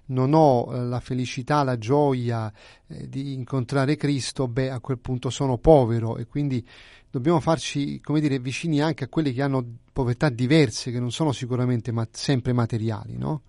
non 0.08 0.34
ho 0.34 0.74
eh, 0.74 0.80
la 0.80 1.00
felicità, 1.00 1.62
la 1.62 1.78
gioia 1.78 2.52
eh, 2.88 3.08
di 3.08 3.34
incontrare 3.34 3.96
Cristo, 3.96 4.48
beh, 4.48 4.72
a 4.72 4.80
quel 4.80 4.98
punto 4.98 5.30
sono 5.30 5.60
povero 5.60 6.18
e 6.18 6.26
quindi 6.26 6.68
dobbiamo 7.12 7.40
farci, 7.40 8.02
come 8.02 8.20
dire, 8.20 8.40
vicini 8.40 8.82
anche 8.82 9.04
a 9.04 9.10
quelli 9.10 9.32
che 9.32 9.44
hanno 9.44 9.64
povertà 9.94 10.30
diverse, 10.30 10.90
che 10.90 11.00
non 11.00 11.12
sono 11.12 11.32
sicuramente 11.32 11.92
ma- 11.92 12.08
sempre 12.10 12.52
materiali, 12.52 13.16
no? 13.16 13.42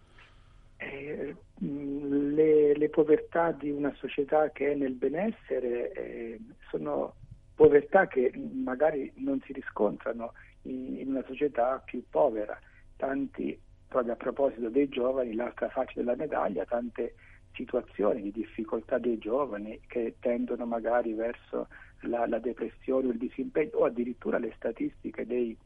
Le, 1.56 2.76
le, 2.76 2.88
povertà 2.90 3.52
di 3.52 3.70
una 3.70 3.94
società 3.96 4.50
che 4.50 4.72
è 4.72 4.74
nel 4.74 4.92
benessere 4.92 6.38
sono 6.68 7.14
povertà 7.54 8.06
che 8.06 8.32
magari 8.52 9.12
non 9.16 9.40
si 9.44 9.52
riscontrano 9.52 10.32
in, 10.62 11.08
una 11.08 11.24
società 11.26 11.82
più 11.84 12.02
povera. 12.08 12.58
Tanti, 12.96 13.58
proprio 13.88 14.12
a 14.12 14.16
proposito 14.16 14.68
dei 14.68 14.88
giovani, 14.88 15.34
l'altra 15.34 15.68
faccia 15.68 15.94
della 15.96 16.16
medaglia, 16.16 16.64
tante 16.64 17.14
situazioni 17.52 18.22
di 18.22 18.32
difficoltà 18.32 18.98
dei 18.98 19.18
giovani 19.18 19.80
che 19.86 20.16
tendono 20.18 20.66
magari 20.66 21.12
verso 21.14 21.68
la, 22.00 22.26
la 22.26 22.38
depressione 22.38 23.06
o 23.06 23.10
il 23.10 23.18
disimpegno 23.18 23.70
o 23.74 23.84
addirittura 23.84 24.38
le 24.38 24.52
statistiche 24.56 25.24
dei, 25.24 25.56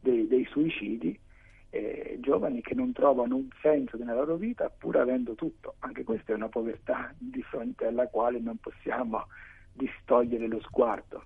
dei, 0.00 0.26
dei 0.26 0.44
suicidi, 0.46 1.18
eh, 1.70 2.18
giovani 2.20 2.62
che 2.62 2.74
non 2.74 2.92
trovano 2.92 3.36
un 3.36 3.48
senso 3.62 3.96
nella 3.96 4.14
loro 4.14 4.36
vita 4.36 4.68
pur 4.70 4.96
avendo 4.96 5.34
tutto. 5.34 5.76
Anche 5.80 6.02
questa 6.02 6.32
è 6.32 6.34
una 6.34 6.48
povertà 6.48 7.14
di 7.16 7.42
fronte 7.42 7.86
alla 7.86 8.08
quale 8.08 8.40
non 8.40 8.56
possiamo 8.56 9.26
distogliere 9.80 10.46
lo 10.46 10.60
sguardo. 10.60 11.24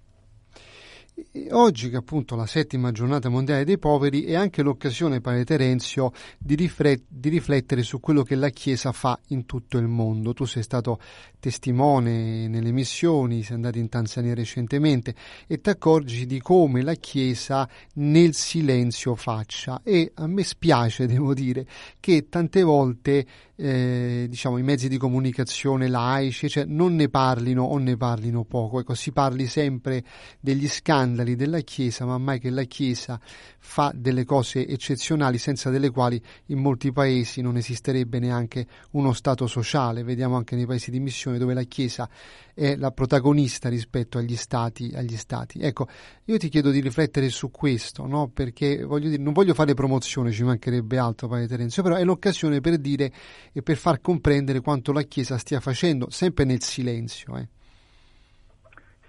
Oggi, 1.52 1.90
che 1.90 1.96
appunto 1.96 2.34
la 2.34 2.46
settima 2.46 2.90
giornata 2.90 3.28
mondiale 3.28 3.64
dei 3.64 3.78
poveri, 3.78 4.24
è 4.24 4.34
anche 4.34 4.62
l'occasione, 4.62 5.20
Padre 5.20 5.44
Terenzio, 5.44 6.10
di, 6.36 6.56
riflet- 6.56 7.04
di, 7.06 7.28
riflettere 7.28 7.84
su 7.84 8.00
quello 8.00 8.24
che 8.24 8.34
la 8.34 8.48
Chiesa 8.48 8.90
fa 8.90 9.16
in 9.28 9.46
tutto 9.46 9.78
il 9.78 9.86
mondo. 9.86 10.32
Tu 10.32 10.44
sei 10.44 10.64
stato 10.64 10.98
testimone 11.38 12.48
nelle 12.48 12.72
missioni, 12.72 13.44
sei 13.44 13.54
andato 13.54 13.78
in 13.78 13.88
Tanzania 13.88 14.34
recentemente 14.34 15.14
e 15.46 15.60
ti 15.60 15.70
accorgi 15.70 16.26
di 16.26 16.40
come 16.40 16.82
la 16.82 16.94
Chiesa 16.94 17.68
nel 17.94 18.34
silenzio 18.34 19.14
faccia. 19.14 19.82
E 19.84 20.10
a 20.14 20.26
me 20.26 20.42
spiace, 20.42 21.06
devo 21.06 21.32
dire, 21.32 21.64
che 22.00 22.28
tante 22.28 22.64
volte 22.64 23.24
eh, 23.56 24.26
diciamo, 24.28 24.58
i 24.58 24.62
mezzi 24.62 24.88
di 24.88 24.96
comunicazione 24.96 25.88
laici, 25.88 26.48
cioè 26.48 26.64
non 26.64 26.94
ne 26.94 27.08
parlino 27.08 27.62
o 27.62 27.78
ne 27.78 27.96
parlino 27.96 28.44
poco. 28.44 28.80
Ecco, 28.80 28.94
si 28.94 29.12
parli 29.12 29.46
sempre 29.46 30.02
degli 30.40 30.68
scandali 30.68 31.36
della 31.36 31.60
Chiesa, 31.60 32.04
ma 32.04 32.18
mai 32.18 32.40
che 32.40 32.50
la 32.50 32.64
Chiesa 32.64 33.20
fa 33.58 33.92
delle 33.94 34.24
cose 34.24 34.66
eccezionali 34.66 35.38
senza 35.38 35.70
delle 35.70 35.90
quali 35.90 36.20
in 36.46 36.58
molti 36.58 36.92
paesi 36.92 37.40
non 37.40 37.56
esisterebbe 37.56 38.18
neanche 38.18 38.66
uno 38.92 39.12
Stato 39.12 39.46
sociale. 39.46 40.02
Vediamo 40.02 40.36
anche 40.36 40.56
nei 40.56 40.66
paesi 40.66 40.90
di 40.90 41.00
missione 41.00 41.38
dove 41.38 41.54
la 41.54 41.62
Chiesa 41.62 42.08
è 42.54 42.76
la 42.76 42.92
protagonista 42.92 43.68
rispetto 43.68 44.18
agli 44.18 44.36
stati, 44.36 44.92
agli 44.94 45.16
stati. 45.16 45.60
Ecco, 45.60 45.88
io 46.26 46.38
ti 46.38 46.48
chiedo 46.48 46.70
di 46.70 46.80
riflettere 46.80 47.28
su 47.28 47.50
questo, 47.50 48.06
no? 48.06 48.28
perché 48.28 48.84
voglio 48.84 49.08
dire, 49.08 49.22
non 49.22 49.32
voglio 49.32 49.54
fare 49.54 49.74
promozione, 49.74 50.30
ci 50.30 50.44
mancherebbe 50.44 50.96
altro, 50.96 51.28
Padre 51.28 51.48
Terenzio, 51.48 51.82
però 51.82 51.96
è 51.96 52.04
l'occasione 52.04 52.60
per 52.60 52.78
dire 52.78 53.10
e 53.52 53.62
per 53.62 53.76
far 53.76 54.00
comprendere 54.00 54.60
quanto 54.60 54.92
la 54.92 55.02
Chiesa 55.02 55.36
stia 55.36 55.60
facendo, 55.60 56.08
sempre 56.10 56.44
nel 56.44 56.62
silenzio. 56.62 57.36
Eh. 57.36 57.48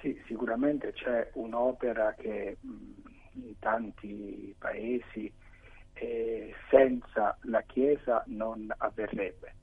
Sì, 0.02 0.20
sicuramente 0.26 0.92
c'è 0.94 1.30
un'opera 1.34 2.16
che 2.18 2.58
in 2.62 3.60
tanti 3.60 4.56
paesi 4.58 5.32
eh, 5.94 6.54
senza 6.70 7.38
la 7.42 7.62
Chiesa 7.62 8.24
non 8.28 8.74
avverrebbe 8.78 9.54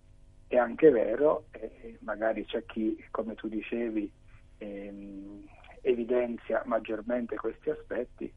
è 0.53 0.59
anche 0.59 0.91
vero, 0.91 1.47
eh, 1.53 1.97
magari 2.01 2.45
c'è 2.45 2.67
chi, 2.67 3.03
come 3.11 3.35
tu 3.35 3.49
dicevi, 3.49 4.12
ehm, 4.59 5.49
evidenzia 5.81 6.62
maggiormente 6.67 7.37
questi 7.37 7.71
aspetti, 7.71 8.31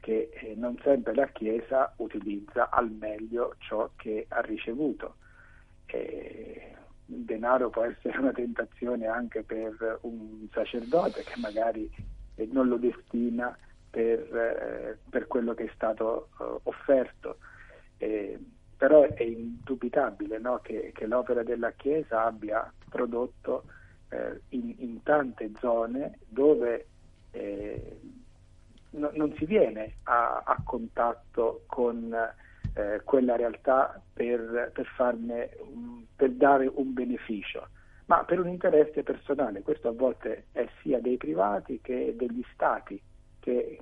che 0.00 0.30
eh, 0.32 0.54
non 0.56 0.76
sempre 0.82 1.14
la 1.14 1.28
Chiesa 1.28 1.94
utilizza 1.98 2.70
al 2.70 2.90
meglio 2.90 3.54
ciò 3.58 3.88
che 3.94 4.26
ha 4.28 4.40
ricevuto. 4.40 5.14
Eh, 5.86 6.74
il 7.06 7.24
denaro 7.24 7.70
può 7.70 7.84
essere 7.84 8.18
una 8.18 8.32
tentazione 8.32 9.06
anche 9.06 9.44
per 9.44 9.98
un 10.02 10.48
sacerdote 10.52 11.22
che 11.22 11.38
magari 11.38 11.88
eh, 12.34 12.48
non 12.50 12.66
lo 12.66 12.78
destina 12.78 13.56
per, 13.88 14.18
eh, 14.18 14.98
per 15.08 15.28
quello 15.28 15.54
che 15.54 15.66
è 15.66 15.70
stato 15.72 16.30
eh, 16.40 16.58
offerto 16.64 17.38
però 18.80 19.02
è 19.02 19.22
indubitabile 19.22 20.38
no, 20.38 20.60
che, 20.62 20.92
che, 20.94 21.06
l'opera 21.06 21.42
della 21.42 21.72
Chiesa 21.72 22.24
abbia 22.24 22.72
prodotto 22.88 23.64
eh, 24.08 24.40
in, 24.56 24.74
in, 24.78 25.02
tante 25.02 25.50
zone 25.58 26.20
dove 26.26 26.86
eh, 27.32 28.00
no, 28.92 29.10
non 29.12 29.34
si 29.34 29.44
viene 29.44 29.96
a, 30.04 30.44
a 30.46 30.56
contatto 30.64 31.64
con 31.66 32.10
eh, 32.72 33.02
quella 33.04 33.36
realtà 33.36 34.00
per, 34.14 34.70
per, 34.72 34.86
farne, 34.96 35.50
per 36.16 36.30
dare 36.30 36.66
un 36.66 36.94
beneficio, 36.94 37.68
ma 38.06 38.24
per 38.24 38.40
un 38.40 38.48
interesse 38.48 39.02
personale. 39.02 39.60
Questo 39.60 39.88
a 39.88 39.92
volte 39.92 40.46
è 40.52 40.66
sia 40.80 41.00
dei 41.00 41.18
privati 41.18 41.80
che 41.82 42.14
degli 42.16 42.42
stati, 42.54 42.98
che 43.40 43.78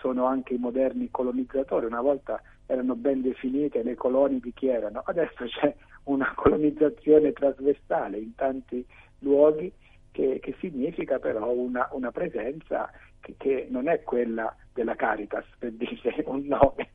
sono 0.00 0.26
anche 0.26 0.52
i 0.52 0.58
moderni 0.58 1.10
colonizzatori. 1.10 1.86
Una 1.86 2.02
volta 2.02 2.42
erano 2.66 2.94
ben 2.94 3.22
definite 3.22 3.82
le 3.82 3.94
colonie 3.94 4.40
di 4.40 4.52
chi 4.52 4.68
erano, 4.68 5.02
adesso 5.04 5.44
c'è 5.44 5.74
una 6.04 6.32
colonizzazione 6.34 7.32
trasversale 7.32 8.18
in 8.18 8.34
tanti 8.34 8.84
luoghi 9.20 9.72
che, 10.10 10.38
che 10.40 10.54
significa 10.60 11.18
però 11.18 11.50
una, 11.50 11.88
una 11.92 12.12
presenza 12.12 12.90
che, 13.20 13.34
che, 13.36 13.66
non 13.68 13.88
è 13.88 14.02
quella 14.02 14.54
della 14.72 14.94
Caritas, 14.94 15.44
per 15.58 15.72
dire 15.72 16.22
un 16.26 16.46
nome. 16.46 16.90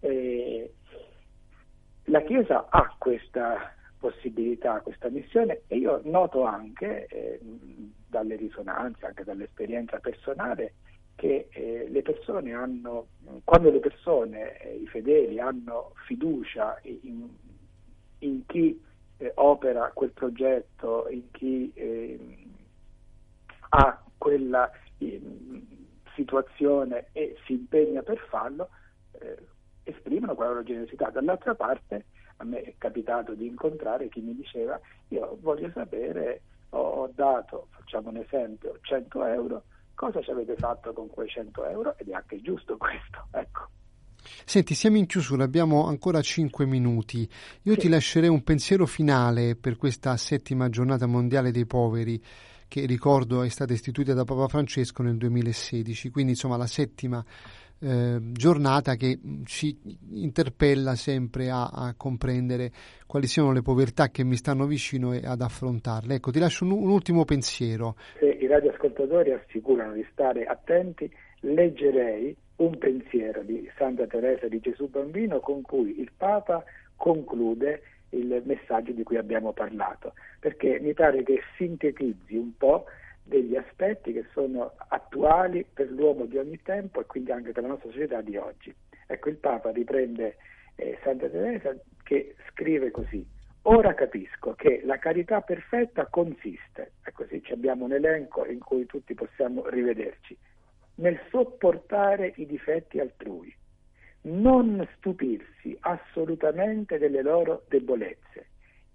Eh, 0.00 0.72
la 2.04 2.20
Chiesa 2.22 2.66
ha 2.68 2.94
questa 2.98 3.72
possibilità, 3.98 4.80
questa 4.80 5.08
missione 5.08 5.62
e 5.68 5.76
io 5.76 6.00
noto 6.04 6.44
anche, 6.44 7.06
eh, 7.06 7.40
dalle 8.08 8.36
risonanze, 8.36 9.06
anche 9.06 9.24
dall'esperienza 9.24 9.98
personale, 9.98 10.74
che 11.14 11.48
eh, 11.50 11.86
le 11.88 12.02
persone 12.02 12.52
hanno, 12.52 13.06
quando 13.44 13.70
le 13.70 13.80
persone, 13.80 14.58
eh, 14.60 14.74
i 14.76 14.86
fedeli, 14.86 15.38
hanno 15.38 15.92
fiducia 16.06 16.78
in, 16.82 17.28
in 18.18 18.46
chi 18.46 18.80
eh, 19.18 19.32
opera 19.36 19.90
quel 19.94 20.10
progetto, 20.10 21.06
in 21.08 21.30
chi 21.30 21.72
ehm, 21.74 22.52
ha 23.70 24.02
quella 24.18 24.70
ehm, 24.98 25.66
situazione 26.14 27.06
e 27.12 27.36
si 27.44 27.52
impegna 27.52 28.02
per 28.02 28.18
farlo, 28.28 28.68
eh, 29.20 29.36
esprimono 29.84 30.34
quella 30.34 30.50
loro 30.50 30.64
generosità. 30.64 31.10
Dall'altra 31.10 31.54
parte 31.54 32.06
a 32.38 32.44
me 32.44 32.62
è 32.62 32.74
capitato 32.78 33.34
di 33.34 33.46
incontrare 33.46 34.08
chi 34.08 34.20
mi 34.20 34.34
diceva 34.34 34.80
io 35.08 35.38
voglio 35.40 35.70
sapere, 35.72 36.42
ho 36.70 37.08
dato, 37.14 37.68
facciamo 37.70 38.08
un 38.08 38.16
esempio, 38.16 38.78
100 38.80 39.24
euro, 39.26 39.62
cosa 39.94 40.20
ci 40.22 40.30
avete 40.30 40.54
fatto 40.56 40.92
con 40.92 41.08
quei 41.08 41.28
100 41.28 41.66
euro? 41.66 41.96
Ed 41.98 42.08
è 42.08 42.12
anche 42.12 42.40
giusto 42.40 42.76
questo, 42.78 43.26
ecco. 43.32 43.68
Senti, 44.44 44.74
siamo 44.74 44.96
in 44.96 45.06
chiusura, 45.06 45.44
abbiamo 45.44 45.86
ancora 45.86 46.20
5 46.20 46.64
minuti. 46.66 47.28
Io 47.62 47.74
sì. 47.74 47.80
ti 47.80 47.88
lascerei 47.88 48.28
un 48.28 48.42
pensiero 48.42 48.86
finale 48.86 49.54
per 49.54 49.76
questa 49.76 50.16
settima 50.16 50.68
giornata 50.70 51.06
mondiale 51.06 51.50
dei 51.50 51.66
poveri 51.66 52.22
che 52.66 52.86
ricordo 52.86 53.42
è 53.42 53.48
stata 53.48 53.72
istituita 53.72 54.14
da 54.14 54.24
Papa 54.24 54.48
Francesco 54.48 55.02
nel 55.02 55.16
2016, 55.16 56.10
quindi 56.10 56.32
insomma 56.32 56.56
la 56.56 56.66
settima 56.66 57.24
eh, 57.78 58.18
giornata 58.32 58.96
che 58.96 59.18
ci 59.44 59.76
interpella 60.12 60.94
sempre 60.94 61.50
a, 61.50 61.66
a, 61.66 61.94
comprendere 61.96 62.72
quali 63.06 63.26
siano 63.26 63.52
le 63.52 63.62
povertà 63.62 64.08
che 64.08 64.24
mi 64.24 64.36
stanno 64.36 64.66
vicino 64.66 65.12
e 65.12 65.20
ad 65.24 65.42
affrontarle. 65.42 66.14
Ecco, 66.14 66.30
ti 66.30 66.38
lascio 66.38 66.64
un, 66.64 66.70
un 66.70 66.88
ultimo 66.88 67.24
pensiero. 67.24 67.96
Se 68.18 68.33
i 68.44 68.46
radioascoltatori 68.46 69.32
assicurano 69.32 69.92
di 69.92 70.06
stare 70.12 70.44
attenti, 70.44 71.10
leggerei 71.40 72.36
un 72.56 72.78
pensiero 72.78 73.42
di 73.42 73.68
Santa 73.76 74.06
Teresa 74.06 74.46
di 74.48 74.60
Gesù 74.60 74.88
Bambino 74.88 75.40
con 75.40 75.62
cui 75.62 75.98
il 76.00 76.12
Papa 76.16 76.62
conclude 76.96 77.82
il 78.10 78.42
messaggio 78.44 78.92
di 78.92 79.02
cui 79.02 79.16
abbiamo 79.16 79.52
parlato, 79.52 80.14
perché 80.38 80.78
mi 80.80 80.94
pare 80.94 81.22
che 81.24 81.40
sintetizzi 81.56 82.36
un 82.36 82.56
po' 82.56 82.84
degli 83.24 83.56
aspetti 83.56 84.12
che 84.12 84.26
sono 84.32 84.72
attuali 84.88 85.66
per 85.72 85.90
l'uomo 85.90 86.26
di 86.26 86.36
ogni 86.36 86.60
tempo 86.62 87.00
e 87.00 87.06
quindi 87.06 87.32
anche 87.32 87.52
per 87.52 87.62
la 87.62 87.70
nostra 87.70 87.90
società 87.90 88.20
di 88.20 88.36
oggi. 88.36 88.72
Ecco, 89.06 89.30
il 89.30 89.36
Papa 89.36 89.70
riprende 89.70 90.36
eh, 90.76 90.98
Santa 91.02 91.28
Teresa 91.28 91.74
che 92.02 92.36
scrive 92.50 92.90
così. 92.90 93.26
Ora 93.66 93.94
capisco 93.94 94.52
che 94.52 94.82
la 94.84 94.98
carità 94.98 95.40
perfetta 95.40 96.06
consiste, 96.06 96.92
e 97.02 97.12
così 97.12 97.42
abbiamo 97.50 97.86
un 97.86 97.94
elenco 97.94 98.44
in 98.44 98.58
cui 98.58 98.84
tutti 98.84 99.14
possiamo 99.14 99.66
rivederci, 99.68 100.36
nel 100.96 101.18
sopportare 101.30 102.34
i 102.36 102.44
difetti 102.44 103.00
altrui, 103.00 103.54
non 104.22 104.86
stupirsi 104.96 105.74
assolutamente 105.80 106.98
delle 106.98 107.22
loro 107.22 107.64
debolezze, 107.68 108.48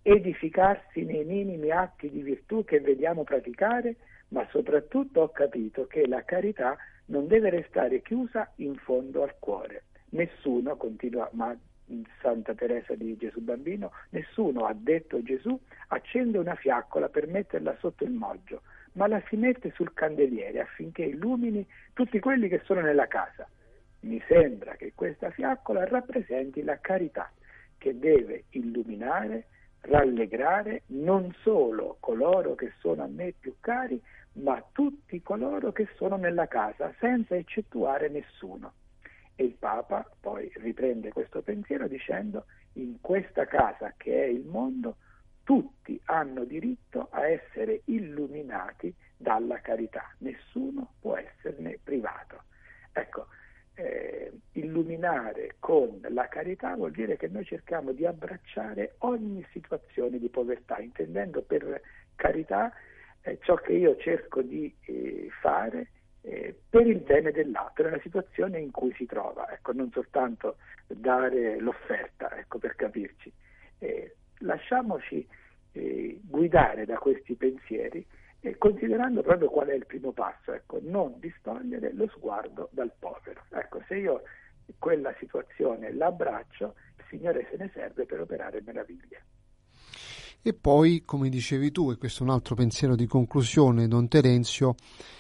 edificarsi 0.04 1.04
nei 1.04 1.26
minimi 1.26 1.72
atti 1.72 2.08
di 2.12 2.22
virtù 2.22 2.64
che 2.64 2.80
vediamo 2.80 3.24
praticare, 3.24 3.96
ma 4.30 4.48
soprattutto 4.52 5.22
ho 5.22 5.30
capito 5.30 5.88
che 5.88 6.06
la 6.06 6.24
carità 6.24 6.78
non 7.06 7.26
deve 7.26 7.50
restare 7.50 8.04
chiusa 8.04 8.52
in 8.58 8.76
fondo 8.76 9.24
al 9.24 9.34
cuore. 9.40 9.86
Nessuno, 10.10 10.78
continua 10.78 11.28
Santa 12.22 12.54
Teresa 12.54 12.96
di 12.96 13.16
Gesù 13.18 13.42
Bambino, 13.42 13.92
nessuno 14.10 14.66
ha 14.66 14.74
detto 14.74 15.24
Gesù 15.24 15.60
accende 15.88 16.38
una 16.38 16.56
fiaccola 16.56 17.10
per 17.10 17.28
metterla 17.28 17.76
sotto 17.80 18.04
il 18.04 18.12
moggio, 18.12 18.62
ma 18.94 19.08
la 19.08 19.22
si 19.28 19.36
mette 19.36 19.72
sul 19.72 19.94
candeliere 19.94 20.60
affinché 20.60 21.04
illumini 21.04 21.66
tutti 21.94 22.20
quelli 22.20 22.48
che 22.48 22.62
sono 22.64 22.82
nella 22.82 23.08
casa. 23.08 23.48
Mi 24.02 24.22
sembra 24.28 24.76
che 24.76 24.94
questa 24.96 25.30
fiaccola 25.32 25.86
rappresenti 25.86 26.64
la 26.64 26.80
carità 26.80 27.32
che 27.78 27.98
deve 27.98 28.46
illuminare, 28.52 29.48
rallegrare 29.82 30.84
non 30.88 31.34
solo 31.42 31.98
coloro 32.00 32.56
che 32.56 32.74
sono 32.80 33.04
a 33.04 33.08
me 33.08 33.34
più 33.38 33.56
cari, 33.60 34.02
ma 34.34 34.64
tutti 34.72 35.22
coloro 35.22 35.72
che 35.72 35.88
sono 35.96 36.18
nella 36.18 36.48
casa, 36.48 36.94
senza 37.00 37.36
eccettuare 37.36 38.10
nessuno. 38.10 38.74
E 39.40 39.46
il 39.46 39.56
Papa 39.58 40.06
poi 40.20 40.52
riprende 40.56 41.14
questo 41.14 41.42
pensiero 41.42 41.88
dicendo 41.88 42.44
in 42.74 43.00
questa 43.00 43.46
casa 43.46 43.94
che 43.96 44.26
è 44.26 44.28
il 44.28 44.44
mondo 44.44 44.98
tutti 45.46 45.98
hanno 46.08 46.44
diritto 46.44 47.08
a 47.10 47.26
essere 47.26 47.84
illuminati 47.86 48.94
dalla 49.16 49.62
carità, 49.62 50.14
nessuno 50.18 50.96
può 51.00 51.16
esserne 51.16 51.80
privato. 51.82 52.44
Ecco, 52.92 53.28
eh, 53.76 54.30
illuminare 54.52 55.56
con 55.60 56.02
la 56.10 56.28
carità 56.28 56.76
vuol 56.76 56.92
dire 56.92 57.16
che 57.16 57.30
noi 57.30 57.46
cerchiamo 57.46 57.94
di 57.94 58.06
abbracciare 58.06 58.96
ogni 59.00 59.48
situazione 59.54 60.20
di 60.20 60.28
povertà, 60.28 60.80
intendendo 60.80 61.44
per 61.44 61.82
carità 62.16 62.74
eh, 63.22 63.40
ciò 63.42 63.56
che 63.56 63.72
io 63.72 63.96
cerco 63.96 64.42
di 64.42 64.76
eh, 64.82 65.30
fare 65.40 65.92
eh, 66.30 66.56
per 66.70 66.86
il 66.86 67.00
bene 67.00 67.32
dell'altro, 67.32 67.86
nella 67.86 68.00
situazione 68.02 68.60
in 68.60 68.70
cui 68.70 68.94
si 68.94 69.08
trova, 69.08 69.52
ecco, 69.52 69.74
non 69.74 69.90
soltanto 69.92 70.58
dare 70.86 71.60
l'offerta, 71.60 72.38
ecco, 72.38 72.60
per 72.60 72.76
capirci. 72.76 73.34
Eh, 73.80 74.16
lasciamoci 74.40 75.28
eh, 75.72 76.20
guidare 76.22 76.86
da 76.86 76.98
questi 77.00 77.34
pensieri 77.34 78.06
e 78.42 78.58
considerando 78.60 79.24
proprio 79.24 79.50
qual 79.50 79.70
è 79.70 79.74
il 79.74 79.88
primo 79.88 80.12
passo, 80.12 80.54
ecco, 80.54 80.80
non 80.84 81.16
distogliere 81.20 81.92
lo 81.94 82.08
sguardo 82.10 82.70
dal 82.72 82.92
povero. 83.00 83.42
Ecco, 83.50 83.82
se 83.88 83.96
io 83.96 84.22
quella 84.78 85.14
situazione 85.18 85.92
l'abbraccio, 85.92 86.76
il 86.98 87.06
Signore 87.10 87.48
se 87.50 87.58
ne 87.58 87.72
serve 87.74 88.06
per 88.06 88.22
operare 88.22 88.62
meraviglie. 88.64 89.24
E 90.44 90.54
poi, 90.54 91.02
come 91.04 91.28
dicevi 91.30 91.72
tu, 91.72 91.90
e 91.90 91.98
questo 91.98 92.24
è 92.24 92.28
un 92.28 92.34
altro 92.34 92.54
pensiero 92.54 92.96
di 92.96 93.08
conclusione, 93.08 93.88
Don 93.88 94.08
Terenzio, 94.08 94.76
eh, 94.76 95.19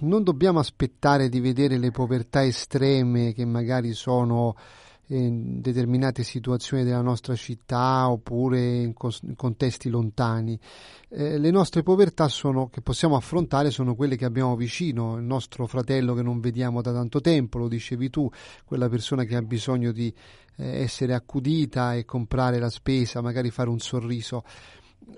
non 0.00 0.22
dobbiamo 0.22 0.58
aspettare 0.58 1.28
di 1.28 1.40
vedere 1.40 1.78
le 1.78 1.90
povertà 1.90 2.44
estreme 2.44 3.32
che 3.32 3.44
magari 3.44 3.92
sono 3.92 4.56
in 5.06 5.60
determinate 5.60 6.22
situazioni 6.22 6.84
della 6.84 7.02
nostra 7.02 7.34
città 7.34 8.08
oppure 8.08 8.80
in, 8.80 8.94
contesti 9.36 9.90
lontani. 9.90 10.58
Eh, 11.08 11.38
le 11.38 11.50
nostre 11.50 11.82
povertà 11.82 12.28
sono, 12.28 12.68
che 12.68 12.80
possiamo 12.80 13.16
affrontare 13.16 13.70
sono 13.70 13.94
quelle 13.94 14.16
che 14.16 14.24
abbiamo 14.24 14.56
vicino, 14.56 15.16
il 15.16 15.24
nostro 15.24 15.66
fratello 15.66 16.14
che 16.14 16.22
non 16.22 16.40
vediamo 16.40 16.80
da 16.80 16.92
tanto 16.92 17.20
tempo, 17.20 17.58
lo 17.58 17.68
dicevi 17.68 18.08
tu, 18.10 18.28
quella 18.64 18.88
persona 18.88 19.24
che 19.24 19.36
ha 19.36 19.42
bisogno 19.42 19.92
di 19.92 20.12
eh, 20.56 20.82
essere 20.82 21.14
accudita 21.14 21.94
e 21.94 22.04
comprare 22.04 22.58
la 22.58 22.70
spesa, 22.70 23.20
magari 23.20 23.50
fare 23.50 23.68
un 23.68 23.80
sorriso 23.80 24.44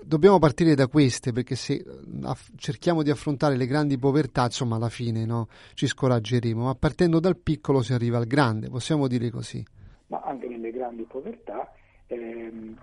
dobbiamo 0.03 0.39
partire 0.39 0.75
da 0.75 0.87
queste 0.87 1.31
perché 1.31 1.55
se 1.55 1.83
aff- 2.23 2.51
cerchiamo 2.57 3.03
di 3.03 3.09
affrontare 3.09 3.55
le 3.55 3.65
grandi 3.65 3.97
povertà, 3.97 4.43
insomma, 4.43 4.75
alla 4.75 4.89
fine 4.89 5.25
no, 5.25 5.47
ci 5.73 5.87
scoraggeremo, 5.87 6.65
ma 6.65 6.75
partendo 6.75 7.19
dal 7.19 7.37
piccolo 7.37 7.81
si 7.81 7.93
arriva 7.93 8.17
al 8.17 8.27
grande, 8.27 8.69
possiamo 8.69 9.07
dire 9.07 9.29
così 9.29 9.63
ma 10.07 10.21
anche 10.21 10.47
nelle 10.47 10.71
grandi 10.71 11.03
povertà, 11.03 11.71
ehm, 12.07 12.77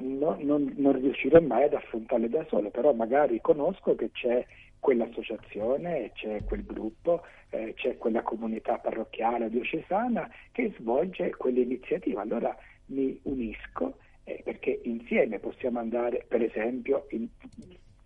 no, 0.00 0.36
non, 0.40 0.72
non 0.76 1.00
riuscirò 1.00 1.40
mai 1.40 1.64
ad 1.64 1.74
affrontarle 1.74 2.28
da 2.28 2.44
solo, 2.48 2.70
però 2.70 2.92
magari 2.92 3.40
conosco 3.40 3.94
che 3.94 4.10
c'è 4.12 4.44
quell'associazione, 4.78 6.10
c'è 6.14 6.44
quel 6.44 6.64
gruppo, 6.64 7.22
eh, 7.50 7.72
c'è 7.74 7.96
quella 7.96 8.22
comunità 8.22 8.78
parrocchiale 8.78 9.48
diocesana 9.48 10.28
che 10.52 10.74
svolge 10.78 11.34
quell'iniziativa. 11.36 12.20
Allora 12.20 12.54
mi 12.86 13.18
unisco 13.22 13.96
eh, 14.24 14.40
perché 14.42 14.80
insieme 14.84 15.38
possiamo 15.38 15.78
andare, 15.78 16.24
per 16.26 16.42
esempio, 16.42 17.06
in 17.10 17.28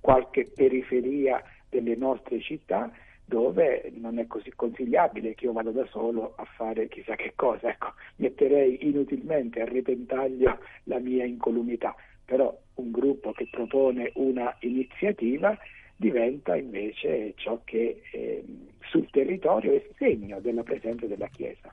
qualche 0.01 0.51
periferia 0.55 1.43
delle 1.69 1.97
nostre 1.97 2.41
città 2.41 2.91
dove 3.25 3.93
non 3.95 4.19
è 4.19 4.27
così 4.27 4.51
consigliabile 4.57 5.35
che 5.35 5.45
io 5.45 5.53
vada 5.53 5.71
da 5.71 5.87
solo 5.91 6.33
a 6.37 6.45
fare 6.45 6.89
chissà 6.89 7.15
che 7.15 7.35
cosa, 7.37 7.69
ecco, 7.69 7.93
metterei 8.17 8.89
inutilmente 8.89 9.61
a 9.61 9.67
repentaglio 9.67 10.59
la 10.85 10.99
mia 10.99 11.27
incolumità, 11.27 11.95
però 12.25 12.57
un 12.77 12.91
gruppo 12.91 13.33
che 13.33 13.47
propone 13.51 14.13
una 14.15 14.57
iniziativa 14.61 15.59
diventa 15.95 16.57
invece 16.57 17.35
ciò 17.37 17.61
che 17.65 18.01
eh, 18.13 18.45
sul 18.89 19.11
territorio 19.11 19.75
è 19.75 19.87
segno 19.99 20.41
della 20.41 20.63
presenza 20.63 21.07
della 21.07 21.29
Chiesa. 21.29 21.71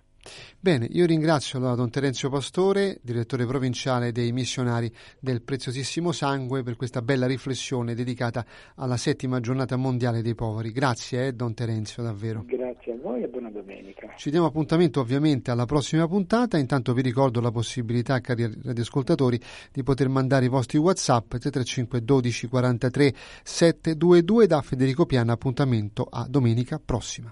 Bene, 0.65 0.87
io 0.89 1.05
ringrazio 1.05 1.59
allora 1.59 1.75
Don 1.75 1.91
Terenzio 1.91 2.27
Pastore, 2.27 2.97
direttore 3.03 3.45
provinciale 3.45 4.11
dei 4.11 4.31
missionari 4.31 4.91
del 5.19 5.43
Preziosissimo 5.43 6.11
Sangue, 6.11 6.63
per 6.63 6.75
questa 6.75 7.03
bella 7.03 7.27
riflessione 7.27 7.93
dedicata 7.93 8.43
alla 8.77 8.97
settima 8.97 9.39
giornata 9.39 9.75
mondiale 9.75 10.23
dei 10.23 10.33
poveri. 10.33 10.71
Grazie, 10.71 11.27
eh, 11.27 11.33
Don 11.33 11.53
Terenzio, 11.53 12.01
davvero. 12.01 12.43
Grazie 12.47 12.93
a 12.93 12.97
voi 12.99 13.21
e 13.21 13.27
buona 13.27 13.51
domenica. 13.51 14.11
Ci 14.17 14.31
diamo 14.31 14.47
appuntamento 14.47 15.01
ovviamente 15.01 15.51
alla 15.51 15.65
prossima 15.65 16.07
puntata, 16.07 16.57
intanto 16.57 16.93
vi 16.93 17.03
ricordo 17.03 17.39
la 17.41 17.51
possibilità, 17.51 18.19
cari 18.19 18.51
radioascoltatori, 18.63 19.39
di 19.71 19.83
poter 19.83 20.09
mandare 20.09 20.45
i 20.45 20.49
vostri 20.49 20.79
WhatsApp 20.79 21.27
335 21.27 22.03
12 22.03 22.47
43 22.47 23.13
722 23.43 24.47
da 24.47 24.63
Federico 24.63 25.05
Piana, 25.05 25.33
appuntamento 25.33 26.07
a 26.09 26.25
domenica 26.27 26.81
prossima. 26.83 27.31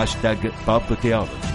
Hashtag 0.00 0.50
Pop 0.64 0.88
Theology. 1.02 1.49